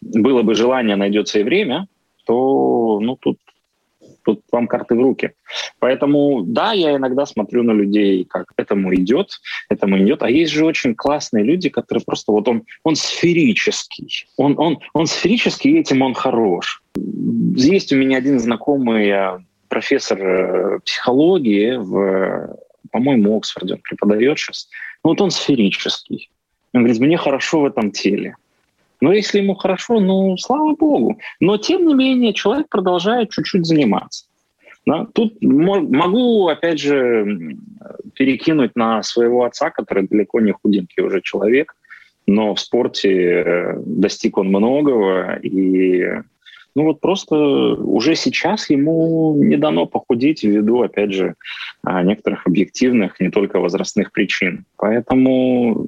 было 0.00 0.42
бы 0.42 0.54
желание, 0.54 0.96
найдется 0.96 1.38
и 1.38 1.42
время, 1.42 1.86
то 2.24 3.00
ну, 3.00 3.16
тут 3.16 3.38
тут 4.22 4.42
вам 4.52 4.66
карты 4.66 4.94
в 4.94 5.00
руки. 5.00 5.32
Поэтому, 5.78 6.42
да, 6.42 6.72
я 6.72 6.96
иногда 6.96 7.26
смотрю 7.26 7.62
на 7.62 7.72
людей, 7.72 8.24
как 8.24 8.52
этому 8.56 8.94
идет, 8.94 9.40
этому 9.68 9.98
идет. 9.98 10.22
А 10.22 10.30
есть 10.30 10.52
же 10.52 10.64
очень 10.64 10.94
классные 10.94 11.44
люди, 11.44 11.68
которые 11.68 12.04
просто 12.04 12.32
вот 12.32 12.48
он, 12.48 12.64
он 12.84 12.96
сферический. 12.96 14.28
Он, 14.36 14.58
он, 14.58 14.78
он 14.92 15.06
сферический, 15.06 15.72
и 15.72 15.80
этим 15.80 16.02
он 16.02 16.14
хорош. 16.14 16.82
Есть 17.56 17.92
у 17.92 17.96
меня 17.96 18.18
один 18.18 18.38
знакомый 18.38 19.08
э, 19.08 19.38
профессор 19.68 20.20
э, 20.20 20.80
психологии 20.80 21.76
в, 21.76 22.56
по-моему, 22.90 23.36
Оксфорде, 23.36 23.74
он 23.74 23.80
преподает 23.80 24.38
сейчас. 24.38 24.68
Ну, 25.04 25.10
вот 25.10 25.20
он 25.20 25.30
сферический. 25.30 26.30
Он 26.72 26.82
говорит, 26.82 27.00
мне 27.00 27.16
хорошо 27.16 27.60
в 27.60 27.66
этом 27.66 27.90
теле. 27.90 28.36
Но 29.00 29.12
если 29.12 29.38
ему 29.38 29.54
хорошо, 29.54 29.98
ну, 29.98 30.36
слава 30.36 30.74
богу. 30.74 31.18
Но, 31.40 31.56
тем 31.56 31.86
не 31.86 31.94
менее, 31.94 32.34
человек 32.34 32.68
продолжает 32.68 33.30
чуть-чуть 33.30 33.66
заниматься. 33.66 34.26
Да? 34.86 35.06
Тут 35.14 35.40
могу, 35.40 36.48
опять 36.48 36.80
же, 36.80 37.56
перекинуть 38.14 38.76
на 38.76 39.02
своего 39.02 39.44
отца, 39.44 39.70
который 39.70 40.06
далеко 40.06 40.40
не 40.40 40.52
худенький 40.52 41.02
уже 41.02 41.20
человек, 41.22 41.74
но 42.26 42.54
в 42.54 42.60
спорте 42.60 43.10
э, 43.10 43.74
достиг 43.84 44.38
он 44.38 44.48
многого, 44.48 45.34
и 45.42 46.22
ну 46.80 46.86
вот 46.86 47.00
просто 47.00 47.36
уже 47.36 48.14
сейчас 48.14 48.70
ему 48.70 49.34
не 49.36 49.58
дано 49.58 49.84
похудеть 49.84 50.42
ввиду, 50.42 50.80
опять 50.80 51.12
же, 51.12 51.34
а, 51.82 52.02
некоторых 52.02 52.46
объективных, 52.46 53.20
не 53.20 53.28
только 53.28 53.60
возрастных 53.60 54.12
причин. 54.12 54.64
Поэтому 54.76 55.86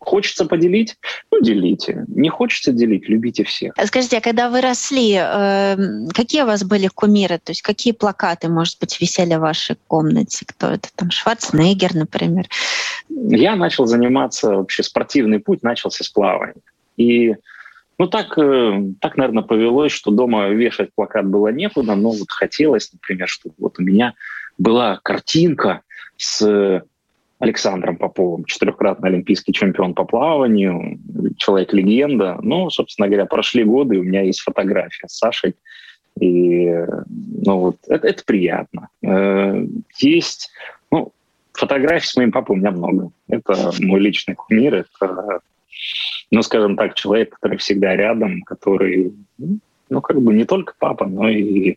Хочется 0.00 0.46
поделить? 0.46 0.96
Ну, 1.32 1.40
делите. 1.42 2.04
Не 2.06 2.28
хочется 2.28 2.72
делить? 2.72 3.08
Любите 3.08 3.42
всех. 3.42 3.74
Скажите, 3.84 4.18
а 4.18 4.20
когда 4.20 4.48
вы 4.48 4.60
росли, 4.60 5.18
э, 5.20 5.76
какие 6.14 6.42
у 6.42 6.46
вас 6.46 6.62
были 6.62 6.86
кумиры? 6.86 7.38
То 7.38 7.50
есть 7.50 7.62
какие 7.62 7.92
плакаты, 7.92 8.48
может 8.48 8.78
быть, 8.78 9.00
висели 9.00 9.34
в 9.34 9.40
вашей 9.40 9.76
комнате? 9.88 10.46
Кто 10.46 10.68
это? 10.68 10.88
Там 10.94 11.10
Шварценеггер, 11.10 11.96
например? 11.96 12.46
Я 13.08 13.56
начал 13.56 13.86
заниматься, 13.86 14.54
вообще 14.54 14.84
спортивный 14.84 15.40
путь 15.40 15.64
начался 15.64 16.04
с 16.04 16.08
плавания. 16.08 16.54
И 16.96 17.34
ну, 17.98 18.06
так, 18.06 18.38
э, 18.38 18.82
так, 19.00 19.16
наверное, 19.16 19.42
повелось, 19.42 19.92
что 19.92 20.10
дома 20.10 20.48
вешать 20.48 20.90
плакат 20.94 21.26
было 21.26 21.48
некуда, 21.48 21.94
но 21.96 22.10
вот 22.10 22.30
хотелось, 22.30 22.92
например, 22.92 23.28
чтобы 23.28 23.54
вот 23.58 23.78
у 23.78 23.82
меня 23.82 24.14
была 24.56 25.00
картинка 25.02 25.82
с 26.16 26.82
Александром 27.38 27.96
Поповым, 27.96 28.44
четырехкратный 28.44 29.10
олимпийский 29.10 29.52
чемпион 29.52 29.94
по 29.94 30.04
плаванию, 30.04 30.98
человек-легенда. 31.36 32.38
Ну, 32.42 32.68
собственно 32.70 33.06
говоря, 33.06 33.26
прошли 33.26 33.62
годы, 33.64 33.96
и 33.96 33.98
у 33.98 34.04
меня 34.04 34.22
есть 34.22 34.40
фотография 34.40 35.06
с 35.06 35.18
Сашей. 35.18 35.54
И 36.20 36.66
ну, 36.66 37.58
вот, 37.58 37.76
это, 37.86 38.08
это 38.08 38.24
приятно. 38.24 38.88
Э, 39.04 39.64
есть 39.98 40.50
ну, 40.90 41.12
фотографий 41.52 42.08
с 42.08 42.16
моим 42.16 42.32
папой 42.32 42.56
у 42.56 42.58
меня 42.58 42.72
много. 42.72 43.12
Это 43.28 43.72
мой 43.80 44.00
личный 44.00 44.34
кумир. 44.34 44.74
Это, 44.74 45.40
ну, 46.30 46.42
скажем 46.42 46.76
так, 46.76 46.94
человек, 46.94 47.34
который 47.34 47.58
всегда 47.58 47.96
рядом, 47.96 48.42
который, 48.42 49.12
ну, 49.38 50.00
как 50.00 50.20
бы 50.20 50.34
не 50.34 50.44
только 50.44 50.74
папа, 50.78 51.06
но 51.06 51.28
и 51.28 51.76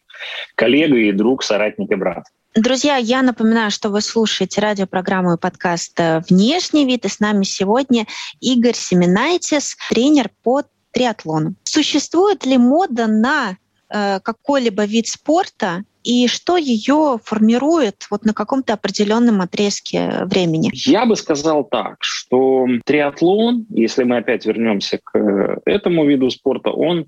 коллега, 0.55 0.98
и 0.98 1.12
друг, 1.12 1.43
соратник 1.43 1.91
и 1.91 1.96
брат. 1.96 2.25
Друзья, 2.53 2.98
я 2.98 3.22
напоминаю, 3.22 3.72
что 3.72 3.89
вы 3.89 4.01
слушаете 4.01 4.60
радиопрограмму 4.60 5.36
и 5.36 5.39
подкаст 5.39 5.98
э, 6.01 6.22
«Внешний 6.29 6.86
вид». 6.86 7.05
И 7.05 7.08
с 7.08 7.22
нами 7.22 7.46
сегодня 7.46 8.08
Игорь 8.41 8.75
Семенайтис, 8.75 9.77
тренер 9.89 10.29
по 10.43 10.63
триатлону. 10.91 11.55
Существует 11.63 12.46
ли 12.46 12.58
мода 12.58 13.08
на 13.08 13.55
э, 13.89 14.20
какой-либо 14.20 14.84
вид 14.84 15.08
спорта 15.08 15.86
и 16.03 16.27
что 16.27 16.58
ее 16.58 17.20
формирует 17.24 18.08
вот 18.10 18.25
на 18.25 18.34
каком-то 18.34 18.74
определенном 18.74 19.41
отрезке 19.41 20.25
времени? 20.25 20.72
Я 20.74 21.05
бы 21.05 21.15
сказал 21.15 21.63
так, 21.63 21.98
что 22.01 22.65
триатлон, 22.86 23.65
если 23.70 24.03
мы 24.03 24.17
опять 24.17 24.46
вернемся 24.46 25.00
к 25.03 25.17
э, 25.17 25.58
этому 25.65 26.05
виду 26.05 26.29
спорта, 26.29 26.72
он 26.72 27.08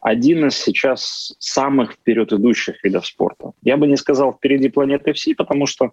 один 0.00 0.46
из 0.46 0.56
сейчас 0.56 1.34
самых 1.38 1.92
вперед 1.92 2.30
идущих 2.32 2.84
видов 2.84 3.06
спорта. 3.06 3.52
Я 3.62 3.78
бы 3.78 3.86
не 3.86 3.96
сказал 3.96 4.34
впереди 4.34 4.68
планеты 4.68 5.14
все, 5.14 5.34
потому 5.34 5.66
что 5.66 5.92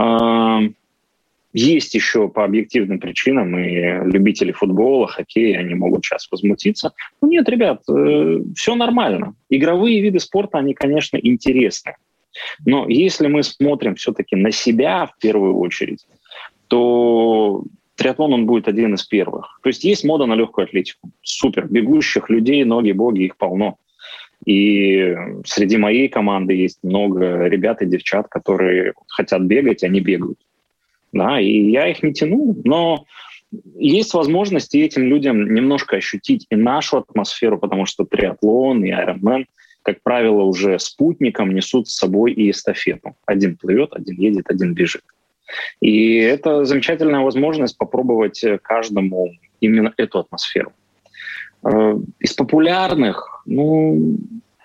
э, 0.00 0.58
есть 1.52 1.94
еще 1.94 2.28
по 2.28 2.44
объективным 2.44 2.98
причинам 2.98 3.58
и 3.58 4.10
любители 4.10 4.52
футбола, 4.52 5.06
хоккея, 5.06 5.58
они 5.58 5.74
могут 5.74 6.04
сейчас 6.04 6.28
возмутиться. 6.30 6.92
Ну 7.20 7.28
нет, 7.28 7.48
ребят, 7.48 7.82
э, 7.88 8.40
все 8.54 8.74
нормально. 8.74 9.34
Игровые 9.50 10.00
виды 10.00 10.18
спорта, 10.18 10.58
они, 10.58 10.74
конечно, 10.74 11.18
интересны. 11.18 11.96
Но 12.64 12.88
если 12.88 13.28
мы 13.28 13.42
смотрим 13.42 13.94
все-таки 13.96 14.36
на 14.36 14.50
себя 14.50 15.06
в 15.06 15.18
первую 15.18 15.58
очередь, 15.58 16.06
то 16.68 17.64
триатлон 17.96 18.32
он 18.32 18.46
будет 18.46 18.68
один 18.68 18.94
из 18.94 19.04
первых. 19.04 19.60
То 19.62 19.68
есть 19.68 19.84
есть 19.84 20.04
мода 20.04 20.26
на 20.26 20.34
легкую 20.34 20.64
атлетику. 20.64 21.10
Супер. 21.22 21.66
Бегущих 21.68 22.30
людей, 22.30 22.64
ноги, 22.64 22.92
боги, 22.92 23.24
их 23.24 23.36
полно. 23.36 23.76
И 24.46 25.14
среди 25.44 25.76
моей 25.76 26.08
команды 26.08 26.54
есть 26.54 26.78
много 26.82 27.46
ребят 27.46 27.82
и 27.82 27.86
девчат, 27.86 28.26
которые 28.28 28.94
хотят 29.06 29.42
бегать, 29.42 29.84
они 29.84 30.00
бегают. 30.00 30.38
Да, 31.12 31.40
и 31.40 31.70
я 31.70 31.88
их 31.88 32.02
не 32.02 32.12
тяну, 32.12 32.56
но 32.64 33.04
есть 33.76 34.14
возможность 34.14 34.74
этим 34.74 35.04
людям 35.04 35.52
немножко 35.52 35.96
ощутить 35.96 36.46
и 36.48 36.56
нашу 36.56 36.98
атмосферу, 36.98 37.58
потому 37.58 37.84
что 37.84 38.04
триатлон 38.04 38.82
и 38.84 38.90
Ironman, 38.90 39.44
как 39.82 40.02
правило, 40.02 40.42
уже 40.42 40.78
спутником 40.78 41.54
несут 41.54 41.88
с 41.88 41.96
собой 41.96 42.32
и 42.32 42.50
эстафету. 42.50 43.14
Один 43.26 43.56
плывет, 43.56 43.92
один 43.92 44.16
едет, 44.16 44.48
один 44.48 44.72
бежит. 44.74 45.02
И 45.80 46.16
это 46.16 46.64
замечательная 46.64 47.20
возможность 47.20 47.76
попробовать 47.76 48.42
каждому 48.62 49.32
именно 49.60 49.92
эту 49.98 50.20
атмосферу. 50.20 50.72
Э, 51.64 51.96
из 52.20 52.32
популярных, 52.32 53.42
ну, 53.44 54.16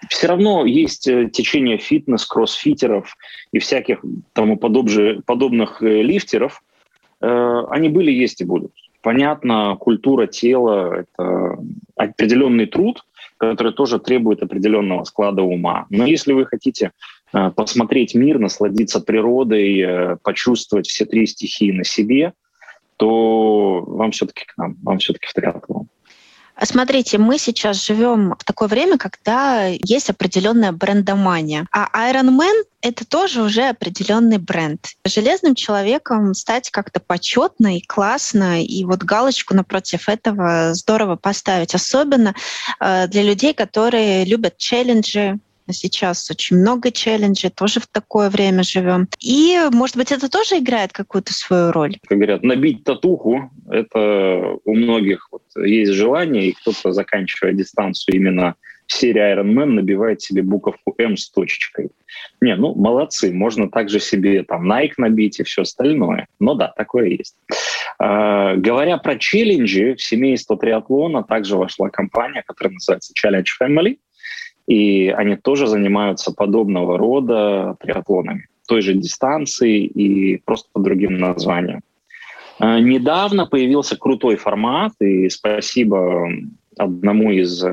все 0.10 0.28
равно 0.28 0.66
есть 0.66 1.08
э, 1.08 1.30
течение 1.30 1.78
фитнес, 1.78 2.26
кроссфитеров 2.26 3.16
и 3.52 3.60
всяких 3.60 4.04
тому 4.34 4.58
подобже, 4.58 5.22
подобных 5.26 5.82
э, 5.82 6.02
лифтеров. 6.02 6.64
Они 7.20 7.90
были, 7.90 8.12
есть 8.12 8.42
и 8.42 8.46
будут. 8.46 8.74
Понятно, 9.02 9.76
культура 9.80 10.28
тела— 10.28 11.06
это 11.18 11.58
определенный 11.96 12.68
труд, 12.68 13.04
который 13.40 13.74
тоже 13.74 13.98
требует 13.98 14.44
определенного 14.44 15.04
склада 15.04 15.42
ума. 15.42 15.88
Но 15.90 16.06
если 16.06 16.34
вы 16.34 16.46
хотите 16.46 16.92
Э, 17.34 17.52
посмотреть 17.52 18.16
мир, 18.16 18.40
насладиться 18.40 19.02
природой, 19.02 19.80
э, 19.80 20.18
почувствовать 20.24 20.88
все 20.88 21.06
три 21.06 21.26
стихии 21.26 21.72
на 21.72 21.84
себе, 21.84 22.34
то 22.98 23.84
вам 23.86 24.12
все-таки 24.12 24.46
к 24.46 24.58
нам, 24.58 24.76
вам 24.82 25.00
все-таки 25.00 25.28
в 25.28 25.34
триатлон. 25.34 25.88
Смотрите, 26.64 27.18
мы 27.18 27.38
сейчас 27.38 27.86
живем 27.86 28.34
в 28.38 28.44
такое 28.44 28.68
время, 28.68 28.98
когда 28.98 29.66
есть 29.66 30.10
определенная 30.10 30.72
брендомания. 30.72 31.68
А 31.72 31.88
Ironman— 32.12 32.64
это 32.82 33.06
тоже 33.06 33.44
уже 33.44 33.64
определенный 33.70 34.40
бренд. 34.40 34.88
Железным 35.06 35.54
человеком 35.54 36.34
стать 36.34 36.72
как-то 36.72 37.00
почетно 37.00 37.78
и 37.78 37.82
классно, 37.82 38.64
и 38.64 38.84
вот 38.86 39.04
галочку 39.04 39.54
напротив 39.54 40.10
этого 40.10 40.74
здорово 40.74 41.16
поставить. 41.16 41.76
Особенно 41.76 42.34
э, 42.80 43.08
для 43.08 43.22
людей, 43.22 43.54
которые 43.54 44.26
любят 44.26 44.58
челленджи, 44.58 45.40
Сейчас 45.70 46.30
очень 46.32 46.58
много 46.58 46.92
челленджей, 46.92 47.50
тоже 47.50 47.80
в 47.80 47.88
такое 47.88 48.30
время 48.30 48.64
живем. 48.64 49.08
И, 49.20 49.60
может 49.72 49.98
быть, 49.98 50.12
это 50.12 50.30
тоже 50.30 50.60
играет 50.60 50.94
какую-то 50.94 51.34
свою 51.34 51.72
роль? 51.72 51.98
Как 52.08 52.18
говорят, 52.18 52.44
набить 52.44 52.84
татуху, 52.84 53.52
это 53.70 54.58
у 54.64 54.76
многих 54.76 55.28
вот 55.32 55.44
есть 55.58 55.94
желание, 55.94 56.48
и 56.48 56.54
кто-то, 56.54 56.92
заканчивая 56.92 57.54
дистанцию 57.54 58.16
именно 58.16 58.56
в 58.88 58.94
серии 58.94 59.22
Iron 59.22 59.54
Man, 59.54 59.66
набивает 59.66 60.22
себе 60.22 60.42
буковку 60.42 60.96
М 60.98 61.18
с 61.18 61.30
точечкой. 61.30 61.90
Не, 62.42 62.56
ну, 62.56 62.74
молодцы, 62.74 63.34
можно 63.34 63.70
также 63.70 64.00
себе 64.00 64.44
там 64.44 64.72
Nike 64.72 64.94
набить 64.98 65.40
и 65.40 65.44
все 65.44 65.64
остальное. 65.64 66.28
Но 66.40 66.56
да, 66.56 66.70
такое 66.70 67.08
есть. 67.10 67.36
Uh, 68.00 68.56
говоря 68.58 68.98
про 68.98 69.18
челленджи, 69.18 69.96
в 69.96 70.02
семейство 70.02 70.56
триатлона 70.58 71.24
также 71.24 71.58
вошла 71.58 71.90
компания, 71.90 72.44
которая 72.46 72.74
называется 72.76 73.12
Challenge 73.14 73.46
Family. 73.62 73.98
И 74.68 75.08
они 75.10 75.38
тоже 75.38 75.68
занимаются 75.68 76.34
подобного 76.34 76.98
рода 76.98 77.78
триатлонами, 77.80 78.48
той 78.68 78.82
же 78.82 78.94
дистанции 78.94 79.86
и 79.86 80.38
просто 80.44 80.68
по 80.74 80.82
другим 80.82 81.18
названиям. 81.18 81.82
А, 82.60 82.80
недавно 82.80 83.46
появился 83.46 83.96
крутой 83.96 84.36
формат, 84.36 84.94
и 85.00 85.30
спасибо 85.30 86.30
одному 86.78 87.32
из 87.32 87.64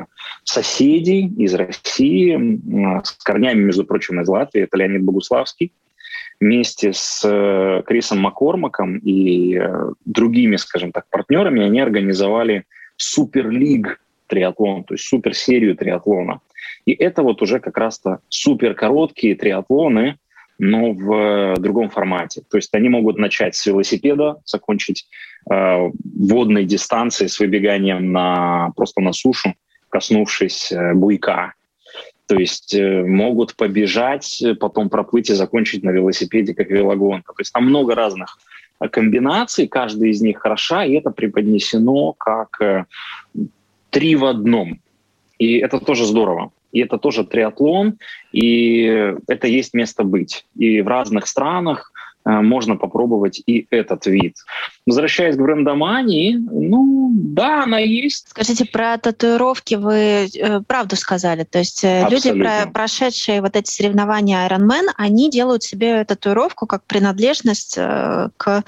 соседей 0.45 1.27
из 1.37 1.55
России, 1.55 2.61
с 3.03 3.11
корнями, 3.25 3.64
между 3.64 3.85
прочим, 3.85 4.21
из 4.21 4.29
Латвии, 4.29 4.62
это 4.62 4.79
Леонид 4.79 5.03
Богуславский, 5.03 5.73
вместе 6.40 6.92
с 6.92 7.23
э, 7.25 7.83
Крисом 7.87 8.21
Маккормаком 8.21 8.99
и 8.99 9.57
э, 9.57 9.90
другими, 10.05 10.57
скажем 10.57 10.92
так, 10.92 11.07
партнерами 11.11 11.64
они 11.64 11.81
организовали 11.81 12.64
Суперлиг 12.97 14.01
триатлон, 14.27 14.85
то 14.85 14.95
есть 14.95 15.05
суперсерию 15.05 15.77
триатлона– 15.77 16.40
и 16.87 16.92
это 16.92 17.23
вот 17.23 17.40
уже 17.42 17.61
как 17.61 17.77
раз-то 17.79 18.20
супер 18.29 18.75
короткие 18.75 19.35
триатлоны, 19.35 20.18
но 20.59 20.92
в 20.92 21.12
э, 21.12 21.55
другом 21.59 21.90
формате. 21.90 22.42
То 22.49 22.59
есть 22.59 22.73
они 22.75 22.88
могут 22.88 23.18
начать 23.18 23.57
с 23.57 23.66
велосипеда, 23.66 24.37
закончить 24.44 25.07
э, 25.51 25.90
водной 26.16 26.64
дистанцией 26.64 27.29
с 27.29 27.40
выбеганием 27.40 28.12
на, 28.12 28.70
просто 28.77 29.01
на 29.01 29.12
сушу, 29.12 29.55
коснувшись 29.88 30.70
э, 30.70 30.94
буйка. 30.94 31.55
То 32.27 32.37
есть 32.37 32.75
э, 32.75 33.05
могут 33.05 33.57
побежать, 33.57 34.42
потом 34.61 34.90
проплыть 34.90 35.31
и 35.31 35.35
закончить 35.35 35.83
на 35.83 35.90
велосипеде, 35.90 36.55
как 36.55 36.70
велогонка. 36.70 37.33
То 37.33 37.40
есть 37.40 37.53
там 37.53 37.64
много 37.64 37.94
разных 37.94 38.38
э, 38.81 38.88
комбинаций, 38.88 39.66
каждая 39.66 40.11
из 40.11 40.20
них 40.20 40.38
хороша, 40.38 40.85
и 40.85 40.94
это 40.94 41.11
преподнесено 41.11 42.12
как 42.12 42.61
э, 42.61 42.85
три 43.90 44.14
в 44.14 44.25
одном. 44.25 44.81
И 45.38 45.59
это 45.59 45.81
тоже 45.81 46.05
здорово 46.05 46.53
и 46.75 46.81
это 46.81 46.99
тоже 46.99 47.25
триатлон, 47.25 47.99
и 48.33 49.15
это 49.29 49.47
есть 49.47 49.75
место 49.75 50.03
быть. 50.03 50.45
И 50.57 50.83
в 50.83 50.89
разных 50.89 51.29
странах 51.29 51.93
э, 52.27 52.31
можно 52.41 52.77
попробовать 52.77 53.41
и 53.47 53.69
этот 53.71 54.07
вид. 54.07 54.35
Возвращаясь 54.85 55.37
к 55.37 55.41
брендомании, 55.41 56.37
ну 56.37 57.13
да, 57.15 57.63
она 57.63 57.79
есть. 57.79 58.29
Скажите, 58.31 58.65
про 58.65 58.99
татуировки 58.99 59.77
вы 59.77 60.27
э, 60.27 60.61
правду 60.67 60.97
сказали. 60.97 61.45
То 61.45 61.61
есть 61.61 61.85
э, 61.85 62.09
люди, 62.11 62.33
про, 62.33 62.69
прошедшие 62.73 63.41
вот 63.41 63.55
эти 63.55 63.71
соревнования 63.71 64.49
Ironman, 64.49 64.89
они 64.97 65.31
делают 65.31 65.63
себе 65.63 66.05
татуировку 66.05 66.67
как 66.67 66.83
принадлежность 66.87 67.77
э, 67.79 68.31
к 68.37 68.65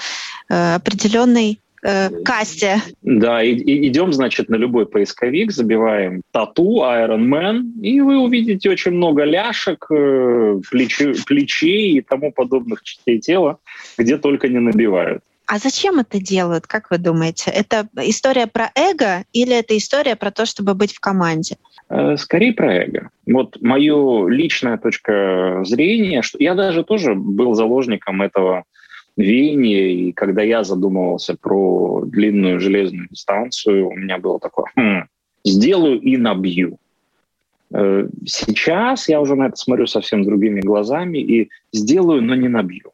э, 0.49 0.75
определенной 0.77 1.61
э, 1.87 2.11
касте. 2.25 2.83
Да, 3.03 3.43
и, 3.43 3.53
и 3.53 3.89
идем, 3.89 4.13
значит, 4.13 4.49
на 4.49 4.57
любой 4.57 4.87
поисковик, 4.87 5.53
забиваем 5.53 6.23
тату, 6.33 6.83
Iron 6.83 7.27
Man, 7.27 7.81
и 7.81 8.01
вы 8.01 8.19
увидите 8.19 8.71
очень 8.71 8.93
много 8.93 9.25
ляшек, 9.25 9.87
э, 9.91 10.61
плечи, 10.71 11.15
плечей 11.27 11.99
и 11.99 12.01
тому 12.01 12.33
подобных 12.33 12.83
частей 12.83 13.19
тела, 13.19 13.59
где 13.99 14.19
только 14.19 14.49
не 14.49 14.59
набивают. 14.59 15.23
А 15.47 15.59
зачем 15.59 16.01
это 16.01 16.21
делают, 16.21 16.67
как 16.67 16.91
вы 16.91 16.99
думаете? 16.99 17.53
Это 17.53 17.89
история 18.03 18.49
про 18.49 18.73
эго 18.75 19.25
или 19.33 19.57
это 19.57 19.77
история 19.77 20.17
про 20.17 20.33
то, 20.33 20.45
чтобы 20.45 20.75
быть 20.75 20.93
в 20.93 20.99
команде? 20.99 21.57
Э, 21.89 22.17
скорее 22.17 22.53
про 22.53 22.75
эго. 22.75 23.11
Вот 23.27 23.63
мое 23.63 24.29
личная 24.29 24.77
точка 24.77 25.63
зрения, 25.65 26.23
что 26.23 26.39
я 26.41 26.55
даже 26.55 26.83
тоже 26.83 27.15
был 27.15 27.55
заложником 27.55 28.23
этого 28.23 28.65
веяние. 29.17 29.93
И 29.93 30.13
когда 30.13 30.43
я 30.43 30.65
задумывался 30.65 31.37
про 31.37 32.03
длинную 32.05 32.61
железную 32.61 33.09
дистанцию, 33.09 33.89
у 33.89 33.95
меня 33.95 34.19
было 34.19 34.39
такое, 34.39 34.67
хм, 34.77 35.05
сделаю 35.45 36.01
и 36.01 36.17
набью. 36.17 36.79
Э, 37.73 38.09
сейчас 38.27 39.09
я 39.09 39.21
уже 39.21 39.35
на 39.35 39.49
это 39.49 39.57
смотрю 39.57 39.87
совсем 39.87 40.25
другими 40.25 40.61
глазами 40.61 41.19
и 41.19 41.51
сделаю, 41.73 42.23
но 42.23 42.35
не 42.35 42.49
набью. 42.49 42.93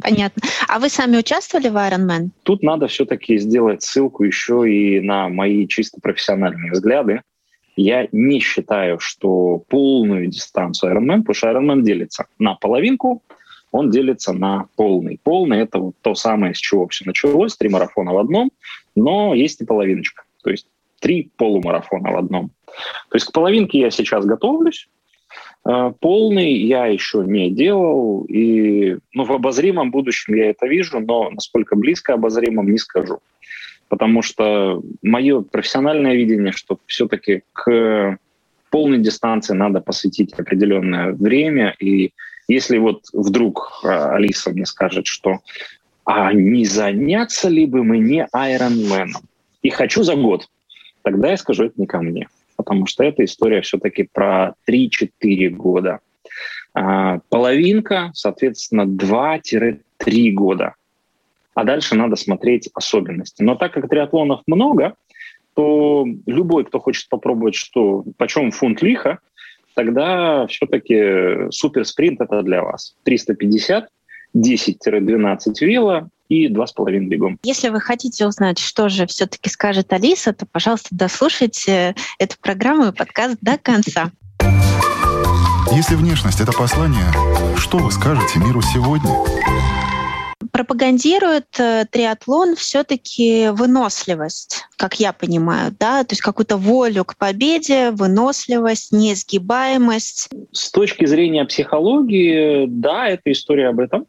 Понятно. 0.00 0.42
А 0.68 0.78
вы 0.78 0.88
сами 0.88 1.16
участвовали 1.16 1.68
в 1.68 1.76
Ironman? 1.76 2.28
Тут 2.44 2.62
надо 2.62 2.86
все-таки 2.86 3.36
сделать 3.38 3.82
ссылку 3.82 4.22
еще 4.22 4.70
и 4.70 5.00
на 5.00 5.28
мои 5.28 5.66
чисто 5.66 6.00
профессиональные 6.00 6.70
взгляды. 6.70 7.22
Я 7.74 8.08
не 8.12 8.40
считаю, 8.40 8.98
что 9.00 9.62
полную 9.68 10.28
дистанцию 10.28 10.92
Ironman, 10.92 11.22
потому 11.22 11.34
что 11.34 11.48
Ironman 11.48 11.82
делится 11.82 12.26
на 12.38 12.54
половинку 12.54 13.22
он 13.70 13.90
делится 13.90 14.32
на 14.32 14.66
полный. 14.76 15.20
Полный— 15.22 15.58
это 15.60 15.78
вот 15.78 15.94
то 16.02 16.14
самое, 16.14 16.54
с 16.54 16.58
чего 16.58 16.86
все 16.88 17.04
началось, 17.04 17.56
три 17.56 17.68
марафона 17.68 18.12
в 18.12 18.18
одном, 18.18 18.50
но 18.94 19.34
есть 19.34 19.60
и 19.60 19.64
половиночка, 19.64 20.24
то 20.42 20.50
есть 20.50 20.66
три 21.00 21.30
полумарафона 21.36 22.12
в 22.12 22.16
одном. 22.16 22.50
То 22.66 23.14
есть 23.14 23.26
к 23.26 23.32
половинке 23.32 23.80
я 23.80 23.90
сейчас 23.90 24.24
готовлюсь, 24.24 24.88
э, 25.66 25.92
Полный 26.00 26.52
я 26.52 26.86
еще 26.86 27.24
не 27.26 27.50
делал, 27.50 28.24
и 28.28 28.98
ну, 29.12 29.24
в 29.24 29.32
обозримом 29.32 29.90
будущем 29.90 30.34
я 30.34 30.50
это 30.50 30.66
вижу, 30.66 31.00
но 31.00 31.30
насколько 31.30 31.76
близко 31.76 32.14
обозримом 32.14 32.70
не 32.70 32.78
скажу. 32.78 33.18
Потому 33.88 34.20
что 34.20 34.82
мое 35.02 35.40
профессиональное 35.40 36.14
видение, 36.14 36.52
что 36.52 36.78
все-таки 36.86 37.42
к 37.54 38.18
полной 38.70 38.98
дистанции 38.98 39.54
надо 39.54 39.80
посвятить 39.80 40.34
определенное 40.34 41.12
время. 41.12 41.74
И 41.78 42.12
если 42.48 42.78
вот 42.78 43.04
вдруг 43.12 43.80
а, 43.84 44.14
Алиса 44.14 44.50
мне 44.50 44.66
скажет, 44.66 45.06
что 45.06 45.38
а 46.04 46.32
не 46.32 46.64
заняться 46.64 47.48
ли 47.48 47.66
бы 47.66 47.84
мне 47.84 48.26
Айронменом? 48.32 49.22
И 49.60 49.68
хочу 49.68 50.02
за 50.02 50.16
год. 50.16 50.48
Тогда 51.02 51.30
я 51.30 51.36
скажу, 51.36 51.64
это 51.64 51.74
не 51.76 51.86
ко 51.86 52.00
мне. 52.00 52.28
Потому 52.56 52.86
что 52.86 53.04
эта 53.04 53.24
история 53.24 53.60
все-таки 53.60 54.08
про 54.10 54.54
3-4 54.66 55.50
года. 55.50 56.00
А, 56.72 57.18
половинка, 57.28 58.10
соответственно, 58.14 58.86
2-3 58.86 59.80
года. 60.32 60.74
А 61.54 61.64
дальше 61.64 61.94
надо 61.94 62.16
смотреть 62.16 62.70
особенности. 62.72 63.42
Но 63.42 63.54
так 63.56 63.74
как 63.74 63.90
триатлонов 63.90 64.42
много, 64.46 64.94
то 65.54 66.06
любой, 66.24 66.64
кто 66.64 66.78
хочет 66.78 67.08
попробовать, 67.08 67.56
что 67.56 68.04
почем 68.16 68.50
фунт 68.52 68.80
лиха, 68.80 69.18
тогда 69.78 70.44
все-таки 70.48 71.52
суперспринт 71.52 72.20
это 72.20 72.42
для 72.42 72.64
вас. 72.64 72.96
350, 73.04 73.86
10-12 74.36 75.52
вела 75.60 76.08
и 76.28 76.48
2,5 76.48 76.98
бегом. 77.06 77.38
Если 77.44 77.68
вы 77.68 77.80
хотите 77.80 78.26
узнать, 78.26 78.58
что 78.58 78.88
же 78.88 79.06
все-таки 79.06 79.48
скажет 79.48 79.92
Алиса, 79.92 80.32
то, 80.32 80.46
пожалуйста, 80.50 80.88
дослушайте 80.90 81.94
эту 82.18 82.34
программу 82.42 82.88
и 82.88 82.92
подкаст 82.92 83.36
до 83.40 83.56
конца. 83.56 84.10
Если 85.70 85.94
внешность— 85.94 86.40
это 86.42 86.50
послание, 86.50 87.12
что 87.56 87.78
вы 87.78 87.92
скажете 87.92 88.40
миру 88.40 88.60
сегодня? 88.60 89.12
Пропагандирует 90.52 91.58
э, 91.58 91.84
триатлон 91.90 92.54
все-таки 92.54 93.48
выносливость, 93.50 94.64
как 94.76 95.00
я 95.00 95.12
понимаю, 95.12 95.74
да, 95.78 96.04
то 96.04 96.12
есть 96.12 96.22
какую-то 96.22 96.56
волю 96.56 97.04
к 97.04 97.16
победе, 97.16 97.90
выносливость, 97.90 98.92
несгибаемость. 98.92 100.28
С 100.52 100.70
точки 100.70 101.06
зрения 101.06 101.44
психологии, 101.44 102.66
да, 102.68 103.08
это 103.08 103.32
история 103.32 103.68
об 103.68 103.80
этом. 103.80 104.06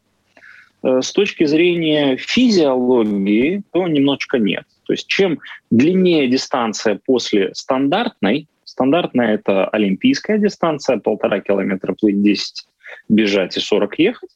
Э, 0.84 1.02
с 1.02 1.12
точки 1.12 1.46
зрения 1.46 2.18
физиологии, 2.18 3.64
то 3.72 3.88
немножечко 3.88 4.38
нет. 4.38 4.66
То 4.86 4.94
есть 4.94 5.08
чем 5.08 5.40
длиннее 5.72 6.28
дистанция 6.28 7.00
после 7.04 7.54
стандартной, 7.54 8.48
стандартная 8.64 9.34
это 9.34 9.68
олимпийская 9.68 10.38
дистанция, 10.38 11.00
полтора 11.00 11.42
километра 11.42 11.96
плыть 12.00 12.22
10, 12.22 12.68
бежать 13.10 13.58
и 13.58 13.60
40 13.60 14.00
ехать, 14.00 14.30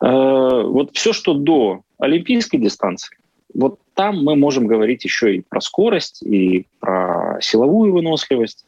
вот 0.00 0.90
все, 0.94 1.12
что 1.12 1.34
до 1.34 1.82
олимпийской 1.98 2.58
дистанции, 2.58 3.16
вот 3.54 3.80
там 3.94 4.22
мы 4.22 4.36
можем 4.36 4.66
говорить 4.66 5.04
еще 5.04 5.36
и 5.36 5.40
про 5.40 5.60
скорость, 5.60 6.22
и 6.22 6.66
про 6.80 7.38
силовую 7.40 7.92
выносливость, 7.92 8.64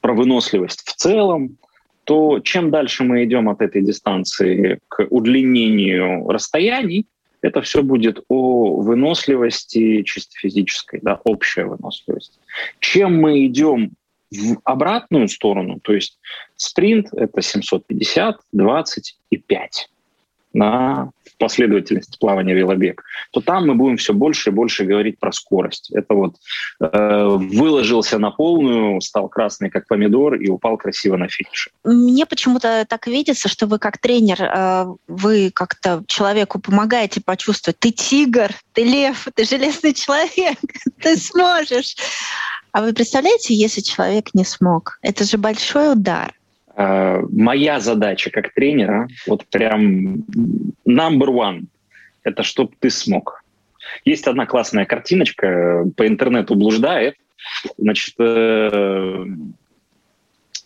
про 0.00 0.14
выносливость 0.14 0.88
в 0.88 0.94
целом, 0.94 1.56
то 2.04 2.40
чем 2.40 2.70
дальше 2.70 3.04
мы 3.04 3.24
идем 3.24 3.48
от 3.48 3.60
этой 3.62 3.82
дистанции 3.82 4.80
к 4.88 5.06
удлинению 5.10 6.28
расстояний, 6.28 7.06
это 7.42 7.62
все 7.62 7.82
будет 7.82 8.22
о 8.28 8.80
выносливости 8.80 10.02
чисто 10.02 10.32
физической, 10.38 11.00
да, 11.02 11.20
общая 11.24 11.64
выносливость. 11.64 12.38
Чем 12.80 13.20
мы 13.20 13.46
идем 13.46 13.92
в 14.30 14.58
обратную 14.64 15.28
сторону, 15.28 15.80
то 15.80 15.92
есть 15.92 16.18
спринт— 16.56 17.08
это 17.12 17.40
750, 17.40 18.40
20 18.52 19.16
и 19.30 19.36
5 19.36 19.88
на 20.52 21.10
последовательность 21.38 22.18
плавания 22.18 22.54
велобег, 22.54 23.02
то 23.32 23.40
там 23.40 23.66
мы 23.66 23.74
будем 23.74 23.96
все 23.96 24.12
больше 24.12 24.50
и 24.50 24.52
больше 24.52 24.84
говорить 24.84 25.18
про 25.18 25.32
скорость. 25.32 25.90
Это 25.90 26.14
вот 26.14 26.36
э, 26.80 27.26
выложился 27.28 28.18
на 28.18 28.30
полную, 28.30 29.00
стал 29.00 29.28
красный 29.28 29.70
как 29.70 29.88
помидор 29.88 30.34
и 30.34 30.48
упал 30.48 30.76
красиво 30.76 31.16
на 31.16 31.28
финише. 31.28 31.70
Мне 31.82 32.26
почему-то 32.26 32.84
так 32.86 33.06
видится, 33.06 33.48
что 33.48 33.66
вы 33.66 33.78
как 33.78 33.98
тренер, 33.98 34.42
э, 34.42 34.86
вы 35.08 35.50
как-то 35.50 36.04
человеку 36.06 36.60
помогаете 36.60 37.22
почувствовать, 37.24 37.78
ты 37.78 37.90
тигр, 37.90 38.50
ты 38.74 38.84
лев, 38.84 39.26
ты 39.34 39.44
железный 39.44 39.94
человек, 39.94 40.58
ты 41.00 41.16
сможешь. 41.16 41.96
А 42.72 42.82
вы 42.82 42.92
представляете, 42.92 43.54
если 43.54 43.80
человек 43.80 44.34
не 44.34 44.44
смог? 44.44 44.98
Это 45.02 45.24
же 45.24 45.38
большой 45.38 45.92
удар. 45.92 46.34
Э, 46.80 47.20
моя 47.30 47.78
задача 47.78 48.30
как 48.30 48.54
тренера, 48.54 49.06
вот 49.26 49.44
прям 49.46 50.24
number 50.88 51.28
one, 51.28 51.64
это 52.22 52.42
чтобы 52.42 52.72
ты 52.78 52.88
смог. 52.88 53.44
Есть 54.06 54.26
одна 54.26 54.46
классная 54.46 54.86
картиночка, 54.86 55.84
по 55.96 56.06
интернету 56.06 56.54
блуждает. 56.54 57.16
Значит, 57.76 58.14
э, 58.18 59.26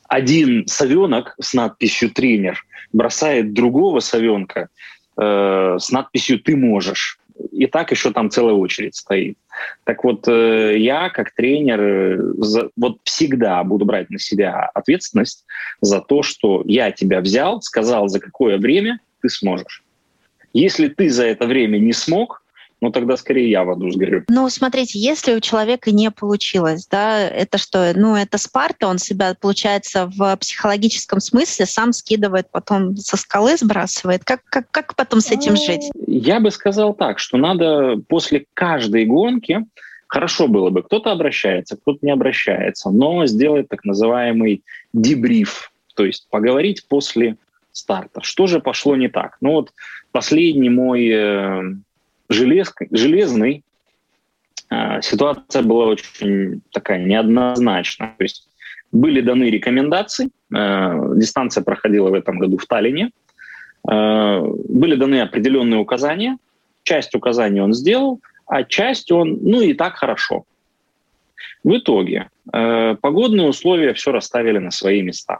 один 0.06 0.68
совенок 0.68 1.34
с 1.40 1.52
надписью 1.54 2.10
«тренер» 2.10 2.64
бросает 2.92 3.52
другого 3.52 3.98
совенка 3.98 4.68
э, 5.16 5.76
с 5.80 5.90
надписью 5.90 6.38
«ты 6.38 6.56
можешь» 6.56 7.18
и 7.52 7.66
так 7.66 7.90
еще 7.90 8.12
там 8.12 8.30
целая 8.30 8.54
очередь 8.54 8.96
стоит. 8.96 9.36
Так 9.84 10.04
вот, 10.04 10.26
э, 10.28 10.78
я 10.78 11.10
как 11.10 11.34
тренер 11.34 11.80
э, 11.80 12.70
вот 12.76 12.98
всегда 13.04 13.62
буду 13.64 13.84
брать 13.84 14.10
на 14.10 14.18
себя 14.18 14.70
ответственность 14.74 15.44
за 15.80 16.00
то, 16.00 16.22
что 16.22 16.62
я 16.66 16.90
тебя 16.92 17.20
взял, 17.20 17.60
сказал, 17.62 18.08
за 18.08 18.20
какое 18.20 18.58
время 18.58 19.00
ты 19.20 19.28
сможешь. 19.28 19.82
Если 20.52 20.88
ты 20.88 21.10
за 21.10 21.26
это 21.26 21.46
время 21.46 21.78
не 21.78 21.92
смог, 21.92 22.43
ну 22.84 22.90
тогда 22.90 23.16
скорее 23.16 23.50
я 23.50 23.64
в 23.64 23.70
аду 23.70 23.90
сгорю. 23.90 24.24
Ну, 24.28 24.48
смотрите, 24.50 24.98
если 24.98 25.34
у 25.34 25.40
человека 25.40 25.90
не 25.90 26.10
получилось, 26.10 26.86
да, 26.86 27.18
это 27.18 27.56
что? 27.56 27.92
Ну, 27.96 28.14
это 28.14 28.36
Спарта, 28.36 28.88
он 28.88 28.98
себя, 28.98 29.34
получается, 29.40 30.10
в 30.14 30.36
психологическом 30.36 31.20
смысле 31.20 31.64
сам 31.64 31.94
скидывает, 31.94 32.50
потом 32.50 32.94
со 32.96 33.16
скалы 33.16 33.56
сбрасывает. 33.56 34.22
Как, 34.24 34.44
как, 34.44 34.70
как 34.70 34.96
потом 34.96 35.20
с 35.20 35.30
этим 35.30 35.56
жить? 35.56 35.90
Я 36.06 36.40
бы 36.40 36.50
сказал 36.50 36.92
так, 36.92 37.18
что 37.18 37.38
надо 37.38 37.96
после 38.06 38.44
каждой 38.52 39.06
гонки 39.06 39.64
Хорошо 40.06 40.46
было 40.46 40.70
бы, 40.70 40.82
кто-то 40.84 41.10
обращается, 41.10 41.76
кто-то 41.76 41.98
не 42.02 42.12
обращается, 42.12 42.90
но 42.90 43.26
сделать 43.26 43.68
так 43.68 43.84
называемый 43.84 44.62
дебриф, 44.92 45.72
то 45.96 46.04
есть 46.04 46.28
поговорить 46.30 46.86
после 46.86 47.36
старта. 47.72 48.20
Что 48.22 48.46
же 48.46 48.60
пошло 48.60 48.94
не 48.94 49.08
так? 49.08 49.38
Ну 49.40 49.52
вот 49.52 49.72
последний 50.12 50.68
мой 50.68 51.10
э, 52.34 52.36
желез, 52.36 52.74
железный, 52.90 53.64
а, 54.74 55.00
ситуация 55.02 55.62
была 55.62 55.86
очень 55.86 56.60
такая 56.72 57.04
неоднозначная. 57.04 58.14
То 58.18 58.24
есть 58.24 58.48
были 58.92 59.20
даны 59.20 59.44
рекомендации, 59.44 60.30
а, 60.52 61.14
дистанция 61.14 61.62
проходила 61.62 62.10
в 62.10 62.14
этом 62.14 62.38
году 62.38 62.58
в 62.58 62.66
Таллине, 62.66 63.10
а, 63.86 64.40
были 64.40 64.96
даны 64.96 65.20
определенные 65.20 65.80
указания, 65.80 66.38
часть 66.82 67.14
указаний 67.14 67.60
он 67.60 67.72
сделал, 67.74 68.20
а 68.46 68.64
часть 68.64 69.10
он, 69.12 69.38
ну 69.42 69.60
и 69.60 69.74
так 69.74 69.94
хорошо. 69.96 70.44
В 71.62 71.78
итоге 71.78 72.28
погодные 72.44 73.48
условия 73.48 73.94
все 73.94 74.12
расставили 74.12 74.58
на 74.58 74.70
свои 74.70 75.00
места. 75.00 75.38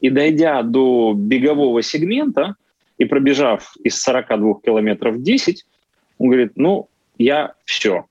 И 0.00 0.08
дойдя 0.08 0.62
до 0.62 1.12
бегового 1.14 1.82
сегмента 1.82 2.54
и 2.96 3.04
пробежав 3.04 3.74
из 3.84 4.00
42 4.00 4.60
километров 4.64 5.22
10, 5.22 5.66
он 6.18 6.28
говорит, 6.28 6.52
ну, 6.56 6.88
я 7.16 7.54
все. 7.64 8.06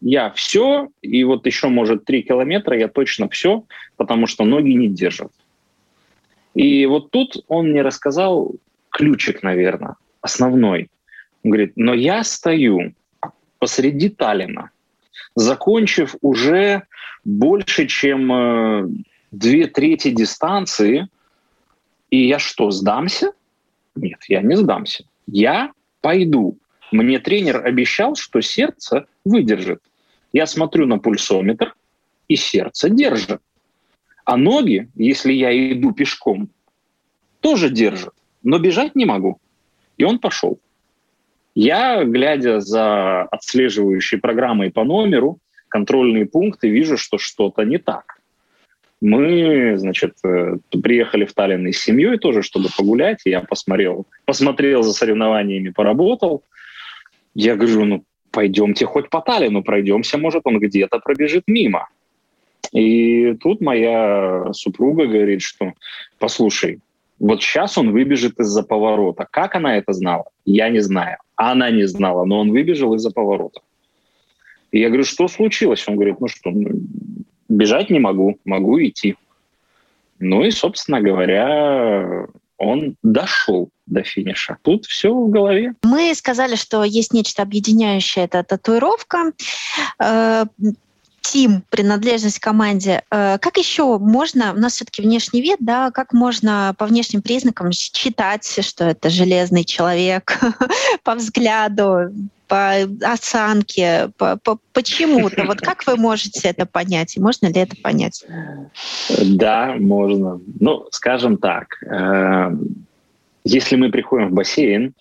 Я 0.00 0.30
все, 0.32 0.88
и 1.00 1.24
вот 1.24 1.46
еще, 1.46 1.68
может, 1.68 2.04
три 2.04 2.22
километра, 2.22 2.78
я 2.78 2.88
точно 2.88 3.28
все, 3.28 3.64
потому 3.96 4.26
что 4.26 4.44
ноги 4.44 4.74
не 4.74 4.88
держат. 4.88 5.32
И 6.54 6.84
вот 6.86 7.10
тут 7.10 7.42
он 7.48 7.70
мне 7.70 7.82
рассказал 7.82 8.52
ключик, 8.90 9.42
наверное, 9.42 9.96
основной. 10.20 10.90
Он 11.42 11.50
говорит, 11.50 11.72
но 11.76 11.94
я 11.94 12.22
стою 12.22 12.92
посреди 13.58 14.10
Таллина, 14.10 14.70
закончив 15.34 16.16
уже 16.20 16.82
больше, 17.24 17.86
чем 17.86 18.32
э, 18.32 18.88
две 19.30 19.66
трети 19.66 20.10
дистанции, 20.10 21.08
и 22.10 22.28
я 22.28 22.38
что, 22.38 22.70
сдамся? 22.70 23.32
Нет, 23.94 24.20
я 24.28 24.42
не 24.42 24.56
сдамся. 24.56 25.04
Я 25.26 25.72
пойду. 26.00 26.58
Мне 26.92 27.18
тренер 27.18 27.64
обещал, 27.64 28.16
что 28.16 28.40
сердце 28.40 29.06
выдержит. 29.24 29.80
Я 30.32 30.46
смотрю 30.46 30.86
на 30.86 30.98
пульсометр, 30.98 31.74
и 32.28 32.36
сердце 32.36 32.88
держит. 32.88 33.40
А 34.24 34.36
ноги, 34.36 34.88
если 34.94 35.32
я 35.32 35.50
иду 35.72 35.92
пешком, 35.92 36.48
тоже 37.40 37.68
держат, 37.68 38.14
но 38.42 38.58
бежать 38.58 38.94
не 38.94 39.04
могу. 39.04 39.38
И 39.98 40.04
он 40.04 40.18
пошел. 40.18 40.58
Я, 41.54 42.02
глядя 42.04 42.60
за 42.60 43.22
отслеживающей 43.22 44.18
программой 44.18 44.72
по 44.72 44.82
номеру, 44.82 45.38
контрольные 45.68 46.26
пункты, 46.26 46.68
вижу, 46.68 46.96
что 46.96 47.18
что-то 47.18 47.62
не 47.62 47.78
так. 47.78 48.18
Мы, 49.00 49.74
значит, 49.76 50.14
э, 50.24 50.56
приехали 50.82 51.26
в 51.26 51.34
Таллин 51.34 51.70
с 51.70 51.76
семьей 51.76 52.16
тоже, 52.16 52.42
чтобы 52.42 52.68
погулять. 52.76 53.20
Я 53.24 53.42
посмотрел, 53.42 54.06
посмотрел 54.24 54.82
за 54.82 54.92
соревнованиями, 54.94 55.68
поработал. 55.70 56.42
Я 57.34 57.56
говорю, 57.56 57.84
ну, 57.84 58.04
пойдемте 58.30 58.86
хоть 58.86 59.10
по 59.10 59.20
Таллину 59.20 59.62
пройдемся, 59.62 60.18
может, 60.18 60.42
он 60.44 60.58
где-то 60.58 60.98
пробежит 60.98 61.44
мимо. 61.46 61.88
И 62.72 63.34
тут 63.34 63.60
моя 63.60 64.52
супруга 64.52 65.06
говорит, 65.06 65.42
что, 65.42 65.72
послушай, 66.18 66.80
вот 67.20 67.42
сейчас 67.42 67.78
он 67.78 67.92
выбежит 67.92 68.40
из-за 68.40 68.62
поворота. 68.62 69.26
Как 69.30 69.54
она 69.54 69.76
это 69.76 69.92
знала? 69.92 70.24
Я 70.44 70.68
не 70.68 70.80
знаю. 70.80 71.18
Она 71.36 71.70
не 71.70 71.86
знала, 71.86 72.24
но 72.24 72.40
он 72.40 72.50
выбежал 72.50 72.94
из-за 72.94 73.10
поворота. 73.10 73.60
И 74.72 74.80
я 74.80 74.88
говорю, 74.88 75.04
что 75.04 75.28
случилось? 75.28 75.84
Он 75.86 75.94
говорит, 75.94 76.20
ну 76.20 76.26
что, 76.26 76.50
ну, 76.50 76.70
бежать 77.48 77.90
не 77.90 78.00
могу, 78.00 78.38
могу 78.44 78.82
идти. 78.82 79.16
Ну 80.18 80.42
и, 80.42 80.50
собственно 80.50 81.00
говоря, 81.00 82.26
он 82.64 82.96
дошел 83.02 83.70
до 83.86 84.02
финиша. 84.02 84.56
Тут 84.62 84.86
все 84.86 85.12
в 85.12 85.30
голове. 85.30 85.74
Мы 85.82 86.14
сказали, 86.14 86.56
что 86.56 86.84
есть 86.84 87.12
нечто 87.12 87.42
объединяющее, 87.42 88.24
это 88.24 88.42
татуировка. 88.42 89.32
Тим, 91.24 91.62
принадлежность 91.70 92.38
команде. 92.38 93.02
Э, 93.10 93.38
как 93.38 93.56
еще 93.56 93.98
можно, 93.98 94.52
у 94.52 94.58
нас 94.58 94.74
все-таки 94.74 95.00
внешний 95.00 95.40
вид, 95.40 95.56
да, 95.60 95.90
как 95.90 96.12
можно 96.12 96.74
по 96.76 96.84
внешним 96.84 97.22
признакам 97.22 97.72
считать, 97.72 98.46
что 98.62 98.84
это 98.84 99.08
железный 99.08 99.64
человек, 99.64 100.38
по 101.02 101.14
взгляду, 101.14 102.12
по 102.46 102.74
осанке, 103.02 104.10
по, 104.18 104.36
по, 104.36 104.58
почему-то. 104.74 105.44
Вот 105.44 105.62
как 105.62 105.86
вы 105.86 105.96
можете 105.96 106.46
это 106.46 106.66
понять? 106.66 107.16
И 107.16 107.20
можно 107.20 107.46
ли 107.46 107.58
это 107.58 107.74
понять? 107.82 108.22
Да, 109.18 109.76
можно. 109.78 110.40
Ну, 110.60 110.86
скажем 110.90 111.38
так, 111.38 111.82
э, 111.84 112.50
если 113.44 113.76
мы 113.76 113.90
приходим 113.90 114.28
в 114.28 114.32
бассейн, 114.32 114.94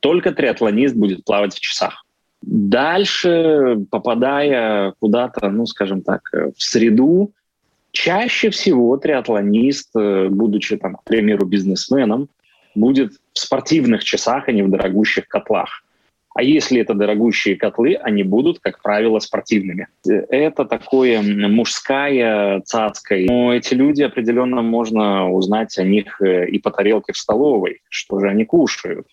только 0.00 0.32
триатлонист 0.32 0.94
будет 0.94 1.24
плавать 1.24 1.54
в 1.54 1.60
часах. 1.60 2.03
Дальше, 2.46 3.86
попадая 3.90 4.92
куда-то, 5.00 5.50
ну, 5.50 5.66
скажем 5.66 6.02
так, 6.02 6.30
в 6.32 6.62
среду, 6.62 7.32
чаще 7.94 8.50
всего 8.50 8.96
триатлонист, 8.98 9.90
э, 9.96 10.28
будучи, 10.28 10.76
там, 10.76 10.96
к 10.96 11.04
примеру, 11.04 11.46
бизнесменом, 11.46 12.28
будет 12.74 13.12
в 13.32 13.38
спортивных 13.38 14.04
часах, 14.04 14.48
а 14.48 14.52
не 14.52 14.62
в 14.62 14.70
дорогущих 14.70 15.28
котлах. 15.28 15.84
А 16.34 16.42
если 16.42 16.80
это 16.80 16.94
дорогущие 16.94 17.54
котлы, 17.54 17.94
они 17.94 18.24
будут, 18.24 18.58
как 18.58 18.82
правило, 18.82 19.20
спортивными. 19.20 19.86
Это 20.04 20.64
такое 20.64 21.22
мужская 21.22 22.60
цацкая. 22.62 23.26
Но 23.28 23.54
эти 23.54 23.74
люди 23.74 24.02
определенно 24.02 24.60
можно 24.60 25.30
узнать 25.30 25.78
о 25.78 25.84
них 25.84 26.20
э, 26.20 26.48
и 26.48 26.58
по 26.58 26.72
тарелке 26.72 27.12
в 27.12 27.16
столовой, 27.16 27.80
что 27.88 28.18
же 28.18 28.28
они 28.28 28.44
кушают. 28.44 29.06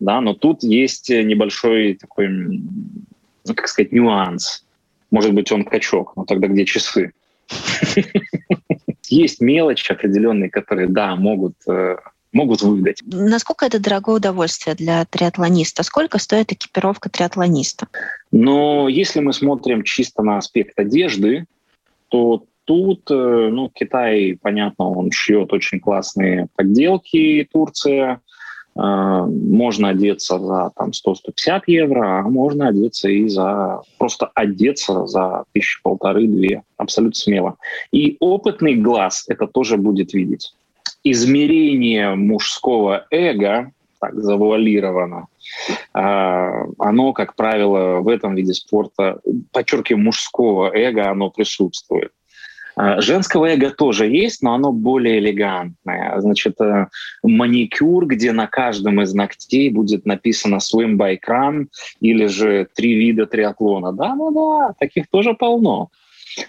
Да, 0.00 0.20
но 0.20 0.34
тут 0.34 0.62
есть 0.62 1.10
небольшой 1.10 1.94
такой, 1.94 2.28
ну, 2.28 3.54
как 3.54 3.68
сказать, 3.68 3.92
нюанс. 3.92 4.64
Может 5.10 5.34
быть, 5.34 5.52
он 5.52 5.64
качок, 5.64 6.14
но 6.16 6.24
тогда 6.24 6.48
где 6.48 6.64
часы? 6.64 7.12
Есть 9.08 9.40
мелочи 9.40 9.92
определенные, 9.92 10.50
которые, 10.50 10.88
да, 10.88 11.16
могут 11.16 11.56
э, 11.68 11.96
могут 12.32 12.62
выдать. 12.62 13.00
Насколько 13.04 13.66
это 13.66 13.80
дорогое 13.80 14.16
удовольствие 14.16 14.76
для 14.76 15.04
триатлониста? 15.04 15.82
Сколько 15.82 16.18
стоит 16.18 16.52
экипировка 16.52 17.10
триатлониста? 17.10 17.88
Но 18.30 18.88
если 18.88 19.20
мы 19.20 19.32
смотрим 19.32 19.82
чисто 19.82 20.22
на 20.22 20.38
аспект 20.38 20.78
одежды, 20.78 21.46
то 22.08 22.44
тут, 22.64 23.10
э, 23.10 23.48
ну, 23.50 23.68
Китай, 23.74 24.38
понятно, 24.40 24.88
он 24.90 25.10
шьет 25.10 25.52
очень 25.52 25.80
классные 25.80 26.46
подделки, 26.54 27.48
Турция, 27.52 28.14
э, 28.14 28.29
можно 28.82 29.90
одеться 29.90 30.38
за 30.38 30.70
там 30.74 30.90
100-150 30.90 31.62
евро, 31.66 32.20
а 32.20 32.22
можно 32.22 32.68
одеться 32.68 33.08
и 33.10 33.28
за 33.28 33.82
просто 33.98 34.30
одеться 34.34 35.06
за 35.06 35.44
тысячу 35.52 35.80
полторы-две, 35.82 36.62
абсолютно 36.78 37.16
смело. 37.16 37.56
И 37.92 38.16
опытный 38.20 38.76
глаз 38.76 39.24
это 39.28 39.46
тоже 39.46 39.76
будет 39.76 40.14
видеть 40.14 40.54
измерение 41.04 42.14
мужского 42.14 43.06
эго, 43.10 43.72
так 44.00 44.14
завуалировано, 44.14 45.26
а, 45.92 46.64
оно, 46.78 47.12
как 47.12 47.36
правило, 47.36 48.00
в 48.00 48.08
этом 48.08 48.34
виде 48.34 48.54
спорта, 48.54 49.20
подчеркиваю, 49.52 50.02
мужского 50.02 50.70
эго, 50.74 51.10
оно 51.10 51.30
присутствует. 51.30 52.12
А, 52.82 52.98
женского 53.02 53.44
эго 53.44 53.70
тоже 53.70 54.06
есть, 54.06 54.40
но 54.40 54.54
оно 54.54 54.72
более 54.72 55.18
элегантное. 55.18 56.18
Значит, 56.18 56.58
э, 56.62 56.86
маникюр, 57.22 58.06
где 58.06 58.32
на 58.32 58.46
каждом 58.46 59.02
из 59.02 59.12
ногтей 59.12 59.68
будет 59.68 60.06
написано 60.06 60.56
swim 60.56 60.96
by 60.96 61.18
run 61.28 61.66
или 62.00 62.24
же 62.24 62.66
три 62.74 62.94
вида 62.94 63.26
триатлона. 63.26 63.92
Да-да-да, 63.92 64.72
таких 64.78 65.08
тоже 65.10 65.34
полно. 65.34 65.90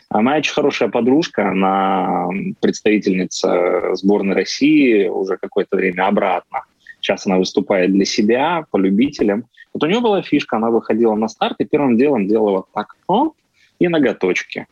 А 0.07 0.21
моя 0.21 0.37
очень 0.37 0.53
хорошая 0.53 0.87
подружка, 0.87 1.49
она 1.49 2.29
представительница 2.61 3.93
сборной 3.95 4.33
России 4.33 5.09
уже 5.09 5.35
какое-то 5.35 5.75
время 5.75 6.07
обратно. 6.07 6.61
Сейчас 7.01 7.27
она 7.27 7.39
выступает 7.39 7.91
для 7.91 8.05
себя, 8.05 8.63
по 8.71 8.77
любителям. 8.77 9.47
Вот 9.73 9.83
у 9.83 9.87
нее 9.87 9.99
была 9.99 10.21
фишка, 10.21 10.55
она 10.55 10.69
выходила 10.69 11.15
на 11.15 11.27
старт 11.27 11.57
и 11.59 11.65
первым 11.65 11.97
делом 11.97 12.25
делала 12.25 12.51
вот 12.51 12.67
так, 12.73 12.95
о, 13.07 13.33
и 13.79 13.89
ноготочки. 13.89 14.67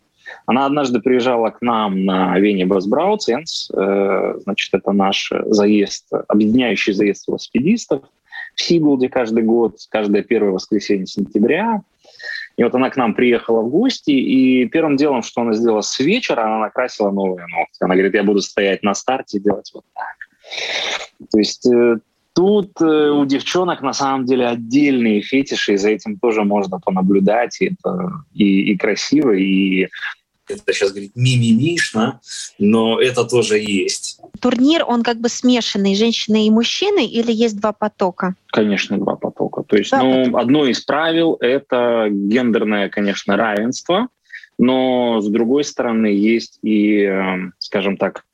Она 0.45 0.65
однажды 0.65 0.99
приезжала 0.99 1.49
к 1.49 1.61
нам 1.61 2.05
на 2.05 2.37
Вене 2.39 2.65
Брасбрауценс, 2.65 3.71
э, 3.71 4.33
значит, 4.43 4.73
это 4.73 4.91
наш 4.91 5.31
заезд, 5.45 6.07
объединяющий 6.27 6.93
заезд 6.93 7.27
велосипедистов 7.27 8.01
в 8.55 8.61
Сигулде 8.61 9.09
каждый 9.09 9.43
год, 9.43 9.77
каждое 9.89 10.23
первое 10.23 10.51
воскресенье 10.51 11.07
сентября. 11.07 11.81
И 12.57 12.63
вот 12.63 12.75
она 12.75 12.89
к 12.89 12.97
нам 12.97 13.13
приехала 13.13 13.61
в 13.61 13.69
гости, 13.69 14.11
и 14.11 14.65
первым 14.65 14.97
делом, 14.97 15.23
что 15.23 15.41
она 15.41 15.53
сделала 15.53 15.81
с 15.81 15.97
вечера, 15.99 16.41
она 16.41 16.59
накрасила 16.59 17.09
новые 17.09 17.47
ногти. 17.47 17.81
Она 17.81 17.95
говорит, 17.95 18.13
я 18.15 18.23
буду 18.23 18.41
стоять 18.41 18.83
на 18.83 18.93
старте 18.93 19.37
и 19.37 19.41
делать 19.41 19.71
вот 19.73 19.85
так. 19.93 21.29
То 21.31 21.37
есть 21.37 21.65
э, 21.65 21.99
тут 22.35 22.81
э, 22.81 23.11
у 23.11 23.25
девчонок 23.25 23.81
на 23.81 23.93
самом 23.93 24.25
деле 24.25 24.47
отдельные 24.47 25.21
фетиши, 25.21 25.73
и 25.73 25.77
за 25.77 25.89
этим 25.91 26.19
тоже 26.19 26.43
можно 26.43 26.79
понаблюдать, 26.79 27.61
и 27.61 27.67
это 27.67 28.11
и, 28.33 28.71
и 28.71 28.77
красиво, 28.77 29.31
и 29.31 29.87
это 30.49 30.73
сейчас 30.73 30.91
говорит 30.91 31.11
мимимишно, 31.15 32.19
но 32.57 32.99
это 32.99 33.25
тоже 33.25 33.59
есть. 33.59 34.19
Турнир, 34.39 34.83
он 34.85 35.03
как 35.03 35.19
бы 35.19 35.29
смешанный, 35.29 35.95
женщины 35.95 36.47
и 36.47 36.49
мужчины, 36.49 37.05
или 37.05 37.31
есть 37.31 37.59
два 37.59 37.73
потока? 37.73 38.35
Конечно, 38.47 38.97
два 38.97 39.15
потока. 39.15 39.63
То 39.63 39.77
есть, 39.77 39.91
да, 39.91 40.01
ну, 40.01 40.25
потока. 40.25 40.41
одно 40.41 40.65
из 40.65 40.81
правил— 40.81 41.37
это 41.39 42.07
гендерное, 42.09 42.89
конечно, 42.89 43.37
равенство, 43.37 44.07
но, 44.57 45.21
с 45.21 45.27
другой 45.29 45.63
стороны, 45.63 46.07
есть 46.07 46.59
и, 46.61 47.03
эм, 47.03 47.53
скажем 47.59 47.97
так, 47.97 48.25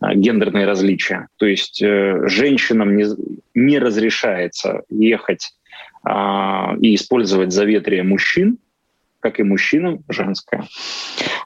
э, 0.00 0.14
гендерные 0.14 0.66
различия. 0.66 1.28
То 1.36 1.46
есть 1.46 1.82
э, 1.82 2.28
женщинам 2.28 2.96
не, 2.96 3.06
не 3.54 3.78
разрешается 3.78 4.82
ехать 4.88 5.52
а, 6.04 6.74
и 6.80 6.94
использовать 6.94 7.52
заветрие 7.52 8.02
мужчин, 8.02 8.58
как 9.22 9.40
и 9.40 9.44
мужчинам, 9.44 10.04
женское. 10.08 10.64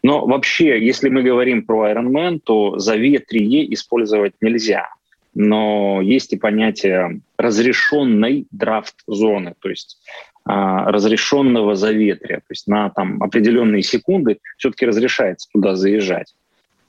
Но 0.03 0.27
вообще, 0.27 0.85
если 0.85 1.09
мы 1.09 1.23
говорим 1.23 1.65
про 1.65 1.91
Ironman, 1.91 2.41
то 2.43 2.79
заветрие 2.79 3.73
использовать 3.75 4.35
нельзя. 4.41 4.89
Но 5.35 6.01
есть 6.01 6.33
и 6.33 6.39
понятие 6.39 7.21
разрешенной 7.37 8.47
драфт-зоны, 8.51 9.55
то 9.61 9.69
есть 9.69 9.99
а, 10.45 10.91
разрешенного 10.91 11.75
заветрия. 11.75 12.39
То 12.39 12.51
есть 12.51 12.67
на 12.67 12.89
там, 12.91 13.23
определенные 13.23 13.83
секунды 13.83 14.39
все-таки 14.57 14.87
разрешается 14.87 15.49
туда 15.53 15.75
заезжать. 15.75 16.35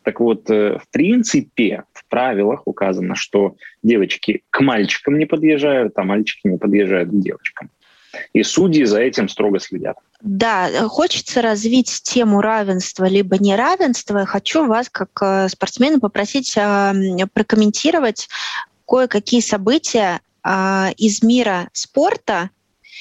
Так 0.04 0.22
вот, 0.22 0.50
э, 0.50 0.78
в 0.78 0.90
принципе, 0.90 1.84
в 1.92 2.08
правилах 2.08 2.62
указано, 2.64 3.16
что 3.16 3.58
девочки 3.84 4.44
к 4.52 4.62
мальчикам 4.62 5.18
не 5.18 5.26
подъезжают, 5.26 5.94
а 5.98 6.04
мальчики 6.04 6.48
не 6.48 6.58
подъезжают 6.58 7.10
к 7.10 7.20
девочкам. 7.20 7.70
И 8.32 8.44
судьи 8.44 8.86
за 8.86 9.02
этим 9.02 9.28
строго 9.28 9.60
следят. 9.60 9.98
Да, 10.22 10.70
э, 10.70 10.88
хочется 10.88 11.42
развить 11.42 12.02
тему 12.04 12.42
равенства 12.42 13.06
либо 13.06 13.38
неравенства. 13.38 14.26
Хочу 14.26 14.66
вас, 14.66 14.90
как 14.90 15.10
э, 15.22 15.48
спортсмена, 15.50 16.00
попросить 16.00 16.56
а, 16.58 16.94
прокомментировать 17.34 18.28
кое-какие 18.88 19.42
события 19.42 20.22
а, 20.42 20.92
из 20.98 21.22
мира 21.22 21.70
спорта 21.74 22.50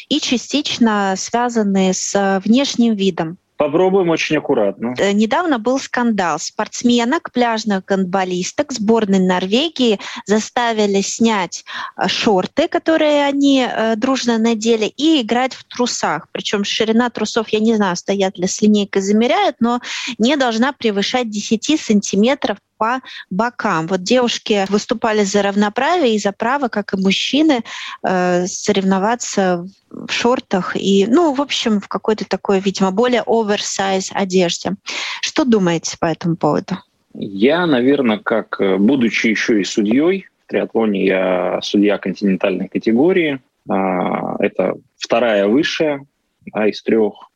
и 0.08 0.20
частично 0.20 1.14
связанные 1.16 1.94
с 1.94 2.14
э, 2.14 2.40
внешним 2.40 2.94
видом. 2.94 3.38
Попробуем 3.56 4.10
очень 4.10 4.36
аккуратно. 4.36 4.94
Э, 4.98 5.12
недавно 5.12 5.58
был 5.58 5.78
скандал. 5.78 6.38
Спортсменок, 6.38 7.32
пляжных 7.32 7.84
гандболисток 7.84 8.72
сборной 8.72 9.18
Норвегии 9.18 9.98
заставили 10.26 11.00
снять 11.00 11.64
э, 11.96 12.06
шорты, 12.08 12.68
которые 12.68 13.24
они 13.24 13.66
э, 13.66 13.96
дружно 13.96 14.38
надели, 14.38 14.86
и 14.86 15.22
играть 15.22 15.54
в 15.54 15.64
трусах. 15.64 16.28
Причем 16.32 16.64
ширина 16.64 17.08
трусов, 17.08 17.48
я 17.48 17.60
не 17.60 17.74
знаю, 17.76 17.96
стоят 17.96 18.38
ли 18.38 18.46
с 18.46 18.60
линейкой 18.60 19.00
замеряют, 19.00 19.56
но 19.60 19.80
не 20.18 20.36
должна 20.36 20.72
превышать 20.72 21.30
10 21.30 21.80
сантиметров 21.80 22.58
по 22.76 23.00
бокам. 23.30 23.86
Вот 23.86 24.02
девушки 24.02 24.64
выступали 24.68 25.24
за 25.24 25.42
равноправие 25.42 26.14
и 26.14 26.18
за 26.18 26.32
право, 26.32 26.68
как 26.68 26.94
и 26.94 26.96
мужчины, 26.96 27.62
э, 28.02 28.46
соревноваться 28.46 29.66
в 29.90 30.10
шортах 30.10 30.76
и, 30.76 31.06
ну, 31.06 31.32
в 31.32 31.40
общем, 31.40 31.80
в 31.80 31.88
какой-то 31.88 32.24
такой, 32.24 32.60
видимо, 32.60 32.90
более 32.90 33.22
оверсайз 33.26 34.10
одежде. 34.12 34.74
Что 35.22 35.44
думаете 35.44 35.96
по 35.98 36.06
этому 36.06 36.36
поводу? 36.36 36.76
Я, 37.14 37.66
наверное, 37.66 38.18
как 38.18 38.60
э, 38.60 38.76
будучи 38.76 39.28
еще 39.28 39.60
и 39.60 39.64
судьей, 39.64 40.26
в 40.46 40.50
триатлоне 40.50 41.06
я 41.06 41.60
судья 41.62 41.98
континентальной 41.98 42.68
категории, 42.68 43.40
а, 43.68 44.36
это 44.38 44.74
вторая 44.96 45.48
высшая 45.48 46.06
да, 46.52 46.68
из 46.68 46.82
трех. 46.82 47.30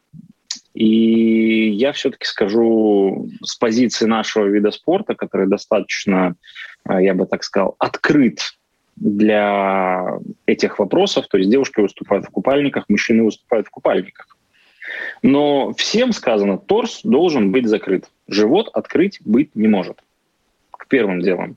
И 0.74 1.70
я 1.70 1.92
все-таки 1.92 2.24
скажу 2.24 3.28
с 3.42 3.56
позиции 3.56 4.06
нашего 4.06 4.46
вида 4.46 4.70
спорта, 4.70 5.14
который 5.14 5.48
достаточно, 5.48 6.36
а, 6.84 7.02
я 7.02 7.14
бы 7.14 7.26
так 7.26 7.42
сказал, 7.42 7.74
открыт 7.78 8.40
для 8.96 10.18
этих 10.46 10.78
вопросов. 10.78 11.26
То 11.28 11.38
есть 11.38 11.50
девушки 11.50 11.80
выступают 11.80 12.26
в 12.26 12.30
купальниках, 12.30 12.84
мужчины 12.88 13.24
выступают 13.24 13.66
в 13.66 13.70
купальниках. 13.70 14.36
Но 15.22 15.72
всем 15.74 16.12
сказано, 16.12 16.58
торс 16.58 17.00
должен 17.02 17.50
быть 17.50 17.66
закрыт. 17.66 18.10
Живот 18.28 18.68
открыть 18.72 19.20
быть 19.24 19.54
не 19.54 19.68
может. 19.68 20.02
К 20.70 20.86
первым 20.86 21.20
делам. 21.20 21.56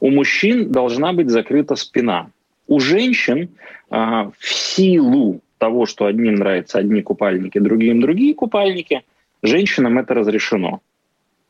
У 0.00 0.10
мужчин 0.10 0.70
должна 0.70 1.12
быть 1.12 1.30
закрыта 1.30 1.76
спина. 1.76 2.30
У 2.66 2.80
женщин 2.80 3.50
а, 3.90 4.30
в 4.38 4.52
силу 4.52 5.40
того, 5.64 5.86
что 5.86 6.04
одним 6.04 6.34
нравятся 6.34 6.78
одни 6.78 7.00
купальники, 7.00 7.58
другим 7.58 8.02
другие 8.02 8.34
купальники, 8.34 9.02
женщинам 9.42 9.98
это 9.98 10.12
разрешено. 10.12 10.80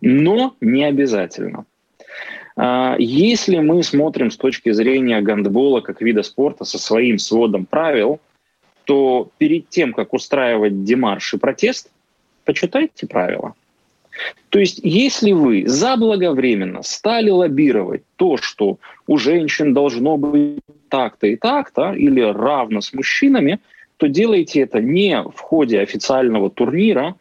Но 0.01 0.55
не 0.61 0.85
обязательно. 0.85 1.65
А, 2.57 2.95
если 2.97 3.59
мы 3.59 3.83
смотрим 3.83 4.31
с 4.31 4.37
точки 4.37 4.71
зрения 4.71 5.21
гандбола 5.21 5.81
как 5.81 6.01
вида 6.01 6.23
спорта 6.23 6.65
со 6.65 6.79
своим 6.79 7.19
сводом 7.19 7.67
правил, 7.67 8.21
то 8.85 9.31
перед 9.39 9.69
тем, 9.69 9.93
как 9.93 10.15
устраивать 10.15 10.85
демарш 10.85 11.35
и 11.35 11.39
протест, 11.39 11.91
почитайте 12.45 13.09
правила. 13.09 13.55
То 14.51 14.61
есть, 14.61 14.79
если 14.85 15.33
вы 15.33 15.65
заблаговременно 15.67 16.85
стали 16.85 17.31
лоббировать 17.31 18.03
то, 18.15 18.37
что 18.37 18.79
у 19.09 19.19
женщин 19.19 19.75
должно 19.75 20.17
быть 20.17 20.61
так-то 20.89 21.27
и 21.27 21.35
так-то, 21.35 21.95
или 21.95 22.21
равно 22.21 22.81
с 22.81 22.93
мужчинами, 22.93 23.59
то 23.97 24.09
делайте 24.09 24.61
это 24.61 24.81
не 24.81 25.23
в 25.23 25.39
ходе 25.41 25.81
официального 25.81 26.51
турнира, 26.51 27.15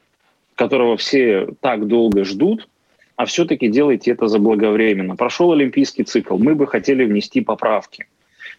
которого 0.56 0.98
все 0.98 1.48
так 1.62 1.88
долго 1.88 2.24
ждут, 2.24 2.68
а 3.16 3.26
все-таки 3.26 3.68
делайте 3.68 4.12
это 4.12 4.28
заблаговременно. 4.28 5.16
Прошел 5.16 5.52
олимпийский 5.52 6.04
цикл, 6.04 6.38
мы 6.38 6.56
бы 6.56 6.68
хотели 6.68 7.04
внести 7.06 7.42
поправки. 7.42 8.08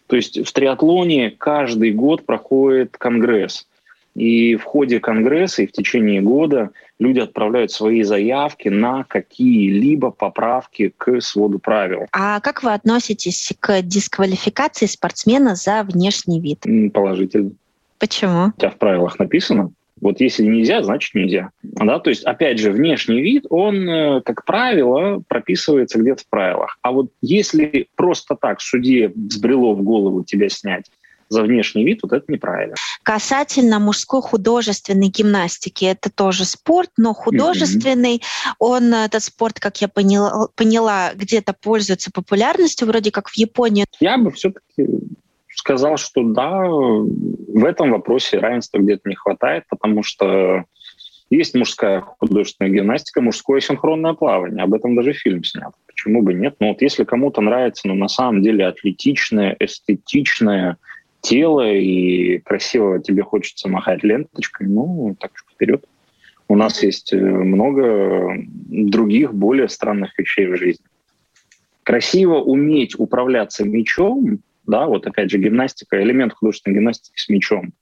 То 0.07 0.15
есть 0.15 0.45
в 0.45 0.51
триатлоне 0.53 1.31
каждый 1.31 1.91
год 1.91 2.25
проходит 2.25 2.97
конгресс. 2.97 3.67
И 4.15 4.55
в 4.55 4.63
ходе 4.63 5.01
конгресса 5.01 5.63
и 5.63 5.67
в 5.67 5.73
течение 5.73 6.21
года 6.21 6.69
люди 6.99 7.19
отправляют 7.19 7.71
свои 7.71 8.01
заявки 8.03 8.69
на 8.69 9.03
какие-либо 9.03 10.09
поправки 10.11 10.93
к 10.95 11.19
своду 11.19 11.59
правил. 11.59 12.05
А 12.13 12.39
как 12.39 12.63
вы 12.63 12.73
относитесь 12.73 13.51
к 13.59 13.81
дисквалификации 13.81 14.85
спортсмена 14.85 15.55
за 15.55 15.83
внешний 15.83 16.39
вид? 16.39 16.63
Положительно. 16.93 17.51
Почему? 17.99 18.47
У 18.47 18.59
тебя 18.59 18.71
в 18.71 18.77
правилах 18.77 19.19
написано, 19.19 19.71
вот 20.01 20.19
если 20.19 20.43
нельзя, 20.43 20.83
значит 20.83 21.15
нельзя. 21.15 21.49
Да? 21.63 21.99
То 21.99 22.09
есть, 22.09 22.23
опять 22.23 22.59
же, 22.59 22.71
внешний 22.71 23.21
вид, 23.21 23.45
он, 23.49 23.87
э, 23.87 24.21
как 24.21 24.45
правило, 24.45 25.21
прописывается 25.27 25.99
где-то 25.99 26.23
в 26.23 26.27
правилах. 26.27 26.77
А 26.81 26.91
вот 26.91 27.11
если 27.21 27.87
просто 27.95 28.35
так 28.35 28.61
судье 28.61 29.11
взбрело 29.15 29.73
в 29.73 29.81
голову 29.83 30.23
тебя 30.23 30.49
снять, 30.49 30.85
за 31.27 31.41
внешний 31.41 31.83
вид, 31.83 31.99
вот 32.03 32.13
это 32.13 32.31
неправильно. 32.31 32.75
Касательно 33.03 33.79
мужской 33.79 34.21
художественной 34.21 35.07
гимнастики, 35.07 35.85
это 35.85 36.11
тоже 36.11 36.45
спорт, 36.45 36.91
но 36.97 37.13
художественный, 37.13 38.17
mm-hmm. 38.17 38.53
он, 38.59 38.93
этот 38.93 39.23
спорт, 39.23 39.59
как 39.59 39.81
я 39.81 39.87
поняла, 39.87 40.49
поняла 40.55 41.13
где-то 41.15 41.53
пользуется 41.53 42.11
популярностью, 42.11 42.87
вроде 42.87 43.11
как 43.11 43.29
в 43.29 43.37
Японии. 43.37 43.85
Я 43.99 44.17
бы 44.17 44.31
все-таки 44.31 44.87
сказал, 45.55 45.97
что 45.97 46.23
да, 46.23 46.63
в 46.67 47.65
этом 47.65 47.91
вопросе 47.91 48.39
равенства 48.39 48.79
где-то 48.79 49.09
не 49.09 49.15
хватает, 49.15 49.63
потому 49.69 50.03
что 50.03 50.65
есть 51.29 51.55
мужская 51.55 52.01
художественная 52.01 52.71
гимнастика, 52.71 53.21
мужское 53.21 53.59
синхронное 53.59 54.13
плавание. 54.13 54.63
Об 54.63 54.73
этом 54.73 54.95
даже 54.95 55.13
фильм 55.13 55.43
снят. 55.43 55.73
Почему 55.87 56.21
бы 56.21 56.33
нет? 56.33 56.55
Ну 56.59 56.69
вот 56.69 56.81
если 56.81 57.03
кому-то 57.03 57.41
нравится, 57.41 57.87
но 57.87 57.93
ну, 57.93 58.01
на 58.01 58.07
самом 58.07 58.43
деле 58.43 58.65
атлетичное, 58.65 59.55
эстетичное, 59.59 60.77
тело, 61.21 61.67
и 61.67 62.37
красиво 62.39 62.99
тебе 62.99 63.23
хочется 63.23 63.67
махать 63.67 64.03
ленточкой, 64.03 64.67
ну, 64.67 65.15
так 65.19 65.31
что 65.33 65.49
вперед. 65.51 65.83
У 66.47 66.55
нас 66.55 66.83
есть 66.83 67.11
э, 67.11 67.17
много 67.17 68.37
других 68.67 69.33
более 69.33 69.67
странных 69.67 70.17
вещей 70.19 70.45
в 70.45 70.57
жизни. 70.57 70.85
Красиво 71.81 72.35
уметь 72.35 72.99
управляться 72.99 73.63
мечом, 73.65 74.39
да, 74.67 74.85
вот 74.87 75.05
опять 75.07 75.29
же 75.29 75.37
гимнастика, 75.37 76.01
элемент 76.01 76.33
художественной 76.33 76.75
гимнастики 76.75 77.17
с 77.17 77.29
мечом. 77.29 77.73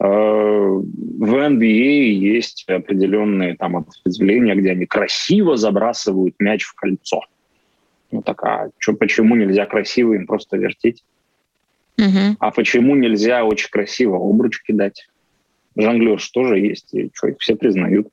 Э, 0.00 0.04
в 0.06 1.34
NBA 1.34 2.10
есть 2.10 2.64
определенные 2.68 3.56
там 3.56 3.76
ответвления, 3.76 4.54
где 4.54 4.72
они 4.72 4.86
красиво 4.86 5.56
забрасывают 5.56 6.34
мяч 6.38 6.64
в 6.64 6.74
кольцо. 6.74 7.22
Ну 8.10 8.22
так, 8.22 8.42
а 8.44 8.68
чё, 8.78 8.94
почему 8.94 9.36
нельзя 9.36 9.66
красиво 9.66 10.14
им 10.14 10.26
просто 10.26 10.56
вертеть? 10.56 11.04
Угу. 11.98 12.36
А 12.38 12.50
почему 12.52 12.94
нельзя 12.94 13.44
очень 13.44 13.70
красиво 13.70 14.16
обруч 14.16 14.62
кидать? 14.62 15.08
Жонглер 15.76 16.20
тоже 16.32 16.58
есть, 16.58 16.94
и 16.94 17.10
что, 17.14 17.28
их 17.28 17.36
все 17.38 17.56
признают. 17.56 18.08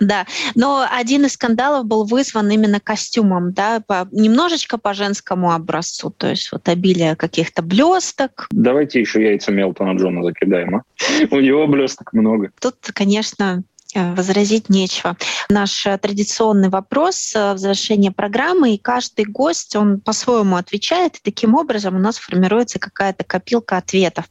Да, 0.00 0.26
но 0.54 0.86
один 0.90 1.26
из 1.26 1.34
скандалов 1.34 1.86
был 1.86 2.04
вызван 2.04 2.50
именно 2.50 2.80
костюмом, 2.80 3.52
да, 3.52 3.80
по, 3.86 4.08
немножечко 4.10 4.78
по 4.78 4.94
женскому 4.94 5.52
образцу, 5.52 6.10
то 6.10 6.28
есть 6.28 6.50
вот 6.52 6.68
обилие 6.68 7.16
каких-то 7.16 7.62
блесток. 7.62 8.48
Давайте 8.50 9.00
еще 9.00 9.22
яйца 9.22 9.52
Мелтона 9.52 9.96
Джона 9.96 10.22
закидаем, 10.24 10.76
а? 10.76 10.82
У 11.30 11.40
него 11.40 11.66
блесток 11.66 12.12
много. 12.12 12.50
Тут, 12.60 12.76
конечно, 12.94 13.62
Э, 13.94 14.14
возразить 14.14 14.68
нечего. 14.68 15.16
Наш 15.48 15.84
э, 15.86 15.98
традиционный 15.98 16.68
вопрос 16.68 17.32
э, 17.34 17.54
в 17.54 17.58
завершении 17.58 18.10
программы, 18.10 18.74
и 18.74 18.78
каждый 18.78 19.24
гость, 19.24 19.74
он 19.74 20.00
по-своему 20.00 20.56
отвечает, 20.56 21.16
и 21.16 21.20
таким 21.22 21.56
образом 21.56 21.96
у 21.96 21.98
нас 21.98 22.18
формируется 22.18 22.78
какая-то 22.78 23.24
копилка 23.24 23.78
ответов. 23.78 24.26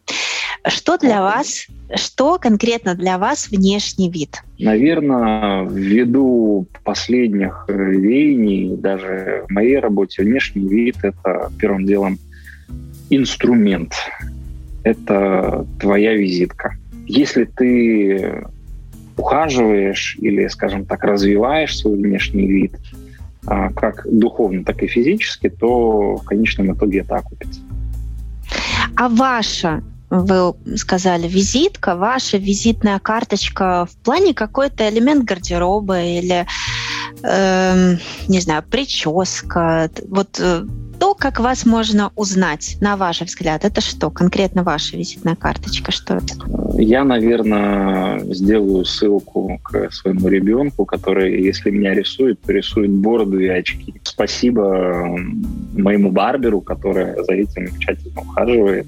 Что 0.68 0.98
для 0.98 1.22
вас, 1.22 1.68
что 1.96 2.38
конкретно 2.38 2.96
для 2.96 3.18
вас 3.18 3.50
внешний 3.50 4.10
вид? 4.10 4.42
Наверное, 4.58 5.64
ввиду 5.64 6.68
последних 6.84 7.66
веяний, 7.68 8.76
даже 8.76 9.46
в 9.48 9.52
моей 9.52 9.80
работе, 9.80 10.24
внешний 10.24 10.68
вид— 10.68 10.98
это 11.02 11.52
первым 11.60 11.86
делом 11.86 12.20
инструмент. 13.10 13.94
Это 14.84 15.66
твоя 15.80 16.14
визитка. 16.16 16.76
Если 17.06 17.46
ты 17.46 18.46
ухаживаешь 19.18 20.16
или, 20.20 20.48
скажем 20.48 20.86
так, 20.86 21.04
развиваешь 21.04 21.78
свой 21.78 21.98
внешний 21.98 22.48
вид, 22.48 22.74
а, 23.46 23.72
как 23.72 24.06
духовно, 24.10 24.64
так 24.64 24.84
и 24.84 24.88
физически, 24.88 25.50
то 25.50 26.16
в 26.16 26.24
конечном 26.24 26.74
итоге 26.74 27.00
это 27.00 27.16
окупится. 27.16 27.62
А 28.96 29.10
ваша 29.10 29.84
вы 30.10 30.54
сказали, 30.78 31.28
визитка, 31.28 31.96
ваша 31.96 32.38
визитная 32.38 33.00
карточка 33.00 33.88
в 33.90 33.96
плане 34.04 34.34
какой-то 34.34 34.90
элемент 34.90 35.24
гардероба 35.26 36.02
или, 36.02 36.48
э, 37.24 37.96
не 38.28 38.40
знаю, 38.40 38.64
прическа. 38.64 39.90
Вот 40.08 40.40
э, 40.40 40.66
то, 41.00 41.16
как 41.16 41.40
вас 41.40 41.66
можно 41.66 42.12
узнать, 42.16 42.78
на 42.82 42.98
ваш 42.98 43.22
взгляд, 43.22 43.64
это 43.66 43.82
что? 43.82 44.10
Конкретно 44.10 44.64
ваша 44.64 44.98
визитная 44.98 45.36
карточка, 45.36 45.92
что 45.92 46.16
это? 46.16 46.36
Я, 46.78 47.04
наверное, 47.04 48.20
сделаю 48.34 48.86
ссылку 48.86 49.60
к 49.64 49.92
своему 49.92 50.28
ребенку, 50.28 50.86
который, 50.86 51.42
если 51.42 51.72
меня 51.72 51.94
рисует, 51.94 52.40
рисует 52.48 52.92
бороду 52.92 53.40
и 53.40 53.48
очки. 53.48 53.96
Спасибо 54.04 55.18
моему 55.74 56.12
барберу, 56.12 56.62
который 56.62 57.16
за 57.24 57.34
этим 57.34 57.78
тщательно 57.80 58.22
ухаживает. 58.22 58.88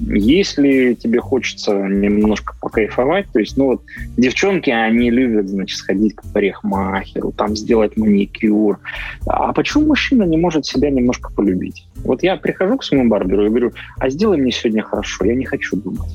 Если 0.00 0.94
тебе 0.94 1.20
хочется 1.20 1.72
немножко 1.74 2.54
покайфовать, 2.60 3.26
то 3.32 3.38
есть, 3.38 3.56
ну 3.56 3.66
вот, 3.66 3.82
девчонки, 4.16 4.70
они 4.70 5.10
любят, 5.10 5.48
значит, 5.48 5.78
сходить 5.78 6.16
к 6.16 6.22
парикмахеру, 6.32 7.32
там 7.32 7.56
сделать 7.56 7.96
маникюр. 7.96 8.80
А 9.26 9.52
почему 9.52 9.86
мужчина 9.86 10.24
не 10.24 10.36
может 10.36 10.66
себя 10.66 10.90
немножко 10.90 11.30
полюбить. 11.42 11.86
Вот 12.04 12.22
я 12.22 12.36
прихожу 12.36 12.78
к 12.78 12.84
своему 12.84 13.08
барберу 13.08 13.46
и 13.46 13.48
говорю, 13.48 13.72
а 13.98 14.08
сделай 14.08 14.38
мне 14.38 14.52
сегодня 14.52 14.82
хорошо, 14.82 15.24
я 15.24 15.34
не 15.34 15.44
хочу 15.44 15.76
думать. 15.76 16.10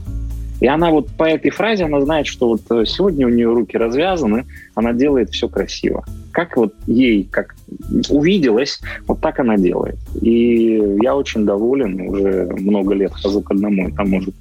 И 0.60 0.66
она 0.66 0.90
вот 0.90 1.10
по 1.12 1.24
этой 1.24 1.52
фразе, 1.52 1.86
она 1.86 2.02
знает, 2.02 2.26
что 2.26 2.48
вот 2.48 2.62
э, 2.72 2.86
сегодня 2.86 3.28
у 3.28 3.30
нее 3.30 3.54
руки 3.54 3.78
развязаны, 3.78 4.46
она 4.74 4.94
делает 4.94 5.30
все 5.30 5.48
красиво. 5.48 6.04
Как 6.32 6.58
вот 6.58 6.74
ей, 6.88 7.28
как 7.30 7.56
увиделась, 8.10 8.80
вот 9.08 9.22
так 9.22 9.40
она 9.40 9.58
делает. 9.58 9.98
И 10.20 10.82
я 11.04 11.16
очень 11.16 11.46
доволен, 11.46 12.02
уже 12.10 12.50
много 12.60 12.96
лет 12.96 13.14
хожу 13.14 13.42
к 13.42 13.52
одному 13.52 13.90
и 13.90 13.92
тому 13.92 14.22
же 14.22 14.32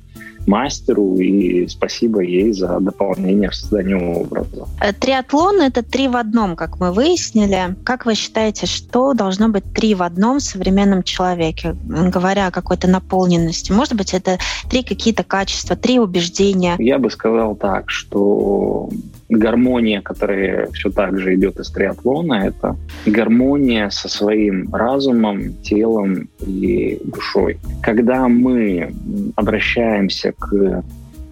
мастеру, 0.47 1.17
и 1.17 1.67
спасибо 1.69 2.21
ей 2.21 2.53
за 2.53 2.79
дополнение 2.81 3.51
в 3.51 3.55
создании 3.55 3.95
образа. 3.95 4.67
Э, 4.81 4.93
триатлон— 4.93 5.61
это 5.63 5.83
три 5.83 6.09
в 6.09 6.17
одном, 6.17 6.57
как 6.57 6.81
мы 6.81 6.93
выяснили. 6.93 7.77
Как 7.85 8.07
вы 8.07 8.15
считаете, 8.15 8.67
что 8.67 9.15
должно 9.15 9.49
быть 9.49 9.65
три 9.73 9.95
в 9.95 10.03
одном 10.03 10.39
в 10.39 10.43
современном 10.43 11.03
человеке, 11.03 11.77
говоря 11.85 12.49
о 12.49 12.51
какой-то 12.51 12.89
наполненности? 12.89 13.73
Может 13.73 13.95
быть, 13.95 14.15
это 14.15 14.39
три 14.71 14.83
какие-то 14.83 15.25
качества, 15.25 15.77
три 15.77 15.99
убеждения? 15.99 16.77
Я 16.79 16.99
бы 16.99 17.11
сказал 17.11 17.57
так, 17.57 17.91
что 17.91 18.89
гармония, 19.29 20.01
которая 20.03 20.69
все 20.73 20.91
так 20.91 21.19
же 21.19 21.35
идет 21.35 21.59
из 21.59 21.71
триатлона, 21.71 22.47
это 22.47 22.77
гармония 23.07 23.91
со 23.91 24.09
своим 24.09 24.73
разумом, 24.73 25.55
телом 25.63 26.29
и 26.47 27.01
душой. 27.05 27.59
Когда 27.83 28.29
мы 28.29 28.95
обращаемся 29.35 30.33
к 30.33 30.85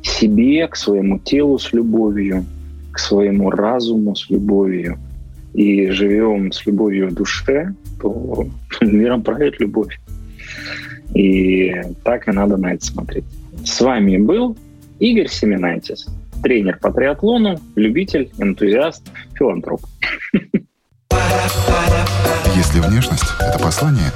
себе, 0.03 0.67
к 0.69 0.77
своему 0.77 1.19
телу 1.19 1.59
с 1.59 1.73
любовью, 1.73 2.45
к 2.93 2.99
своему 2.99 3.51
разуму 3.51 4.15
с 4.15 4.29
любовью 4.31 4.99
и 5.53 5.89
живем 5.89 6.53
с 6.53 6.67
любовью 6.67 7.09
в 7.11 7.15
душе, 7.15 7.75
то 8.01 8.47
миром 8.81 9.23
правит 9.23 9.61
любовь. 9.61 9.99
И 11.15 11.75
так 12.03 12.29
и 12.29 12.33
надо 12.33 12.57
на 12.57 12.75
это 12.75 12.85
смотреть. 12.85 13.25
С 13.65 13.81
вами 13.81 14.19
был 14.19 14.57
Игорь 14.99 15.29
Семенайтис 15.29 16.07
тренер 16.45 16.79
по 16.79 16.93
триатлону, 16.93 17.59
любитель, 17.75 18.31
энтузиаст, 18.39 19.03
филантроп. 19.35 19.81
Если 22.55 22.81
внешность— 22.81 23.25
это 23.41 23.59
послание, 23.59 24.11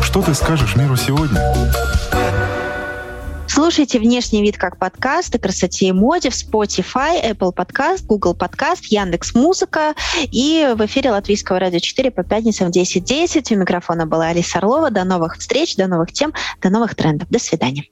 что 0.00 0.22
ты 0.22 0.32
скажешь 0.32 0.76
миру 0.76 0.96
сегодня? 0.96 1.40
Слушайте 3.48 3.98
«Внешний 3.98 4.42
вид» 4.42 4.56
как 4.58 4.78
подкаст 4.78 5.34
о 5.34 5.38
красоте 5.38 5.86
и 5.86 5.92
моде 5.92 6.30
в 6.30 6.34
Spotify, 6.34 7.22
Apple 7.22 7.54
Podcast, 7.54 8.04
Google 8.06 8.36
Podcast, 8.36 8.82
Яндекс 8.88 9.34
Музыка 9.34 9.94
и 10.30 10.72
в 10.76 10.84
эфире 10.86 11.10
Латвийского 11.10 11.58
радио 11.58 11.78
4 11.78 12.10
по 12.10 12.24
пятницам 12.24 12.70
в 12.70 12.76
10.10. 12.76 13.54
У 13.54 13.58
микрофона 13.58 14.06
была 14.06 14.28
Алиса 14.28 14.58
Орлова. 14.58 14.90
До 14.90 15.04
новых 15.04 15.38
встреч, 15.38 15.76
до 15.76 15.86
новых 15.86 16.12
тем, 16.12 16.32
до 16.62 16.70
новых 16.70 16.94
трендов. 16.94 17.28
До 17.28 17.38
свидания. 17.38 17.84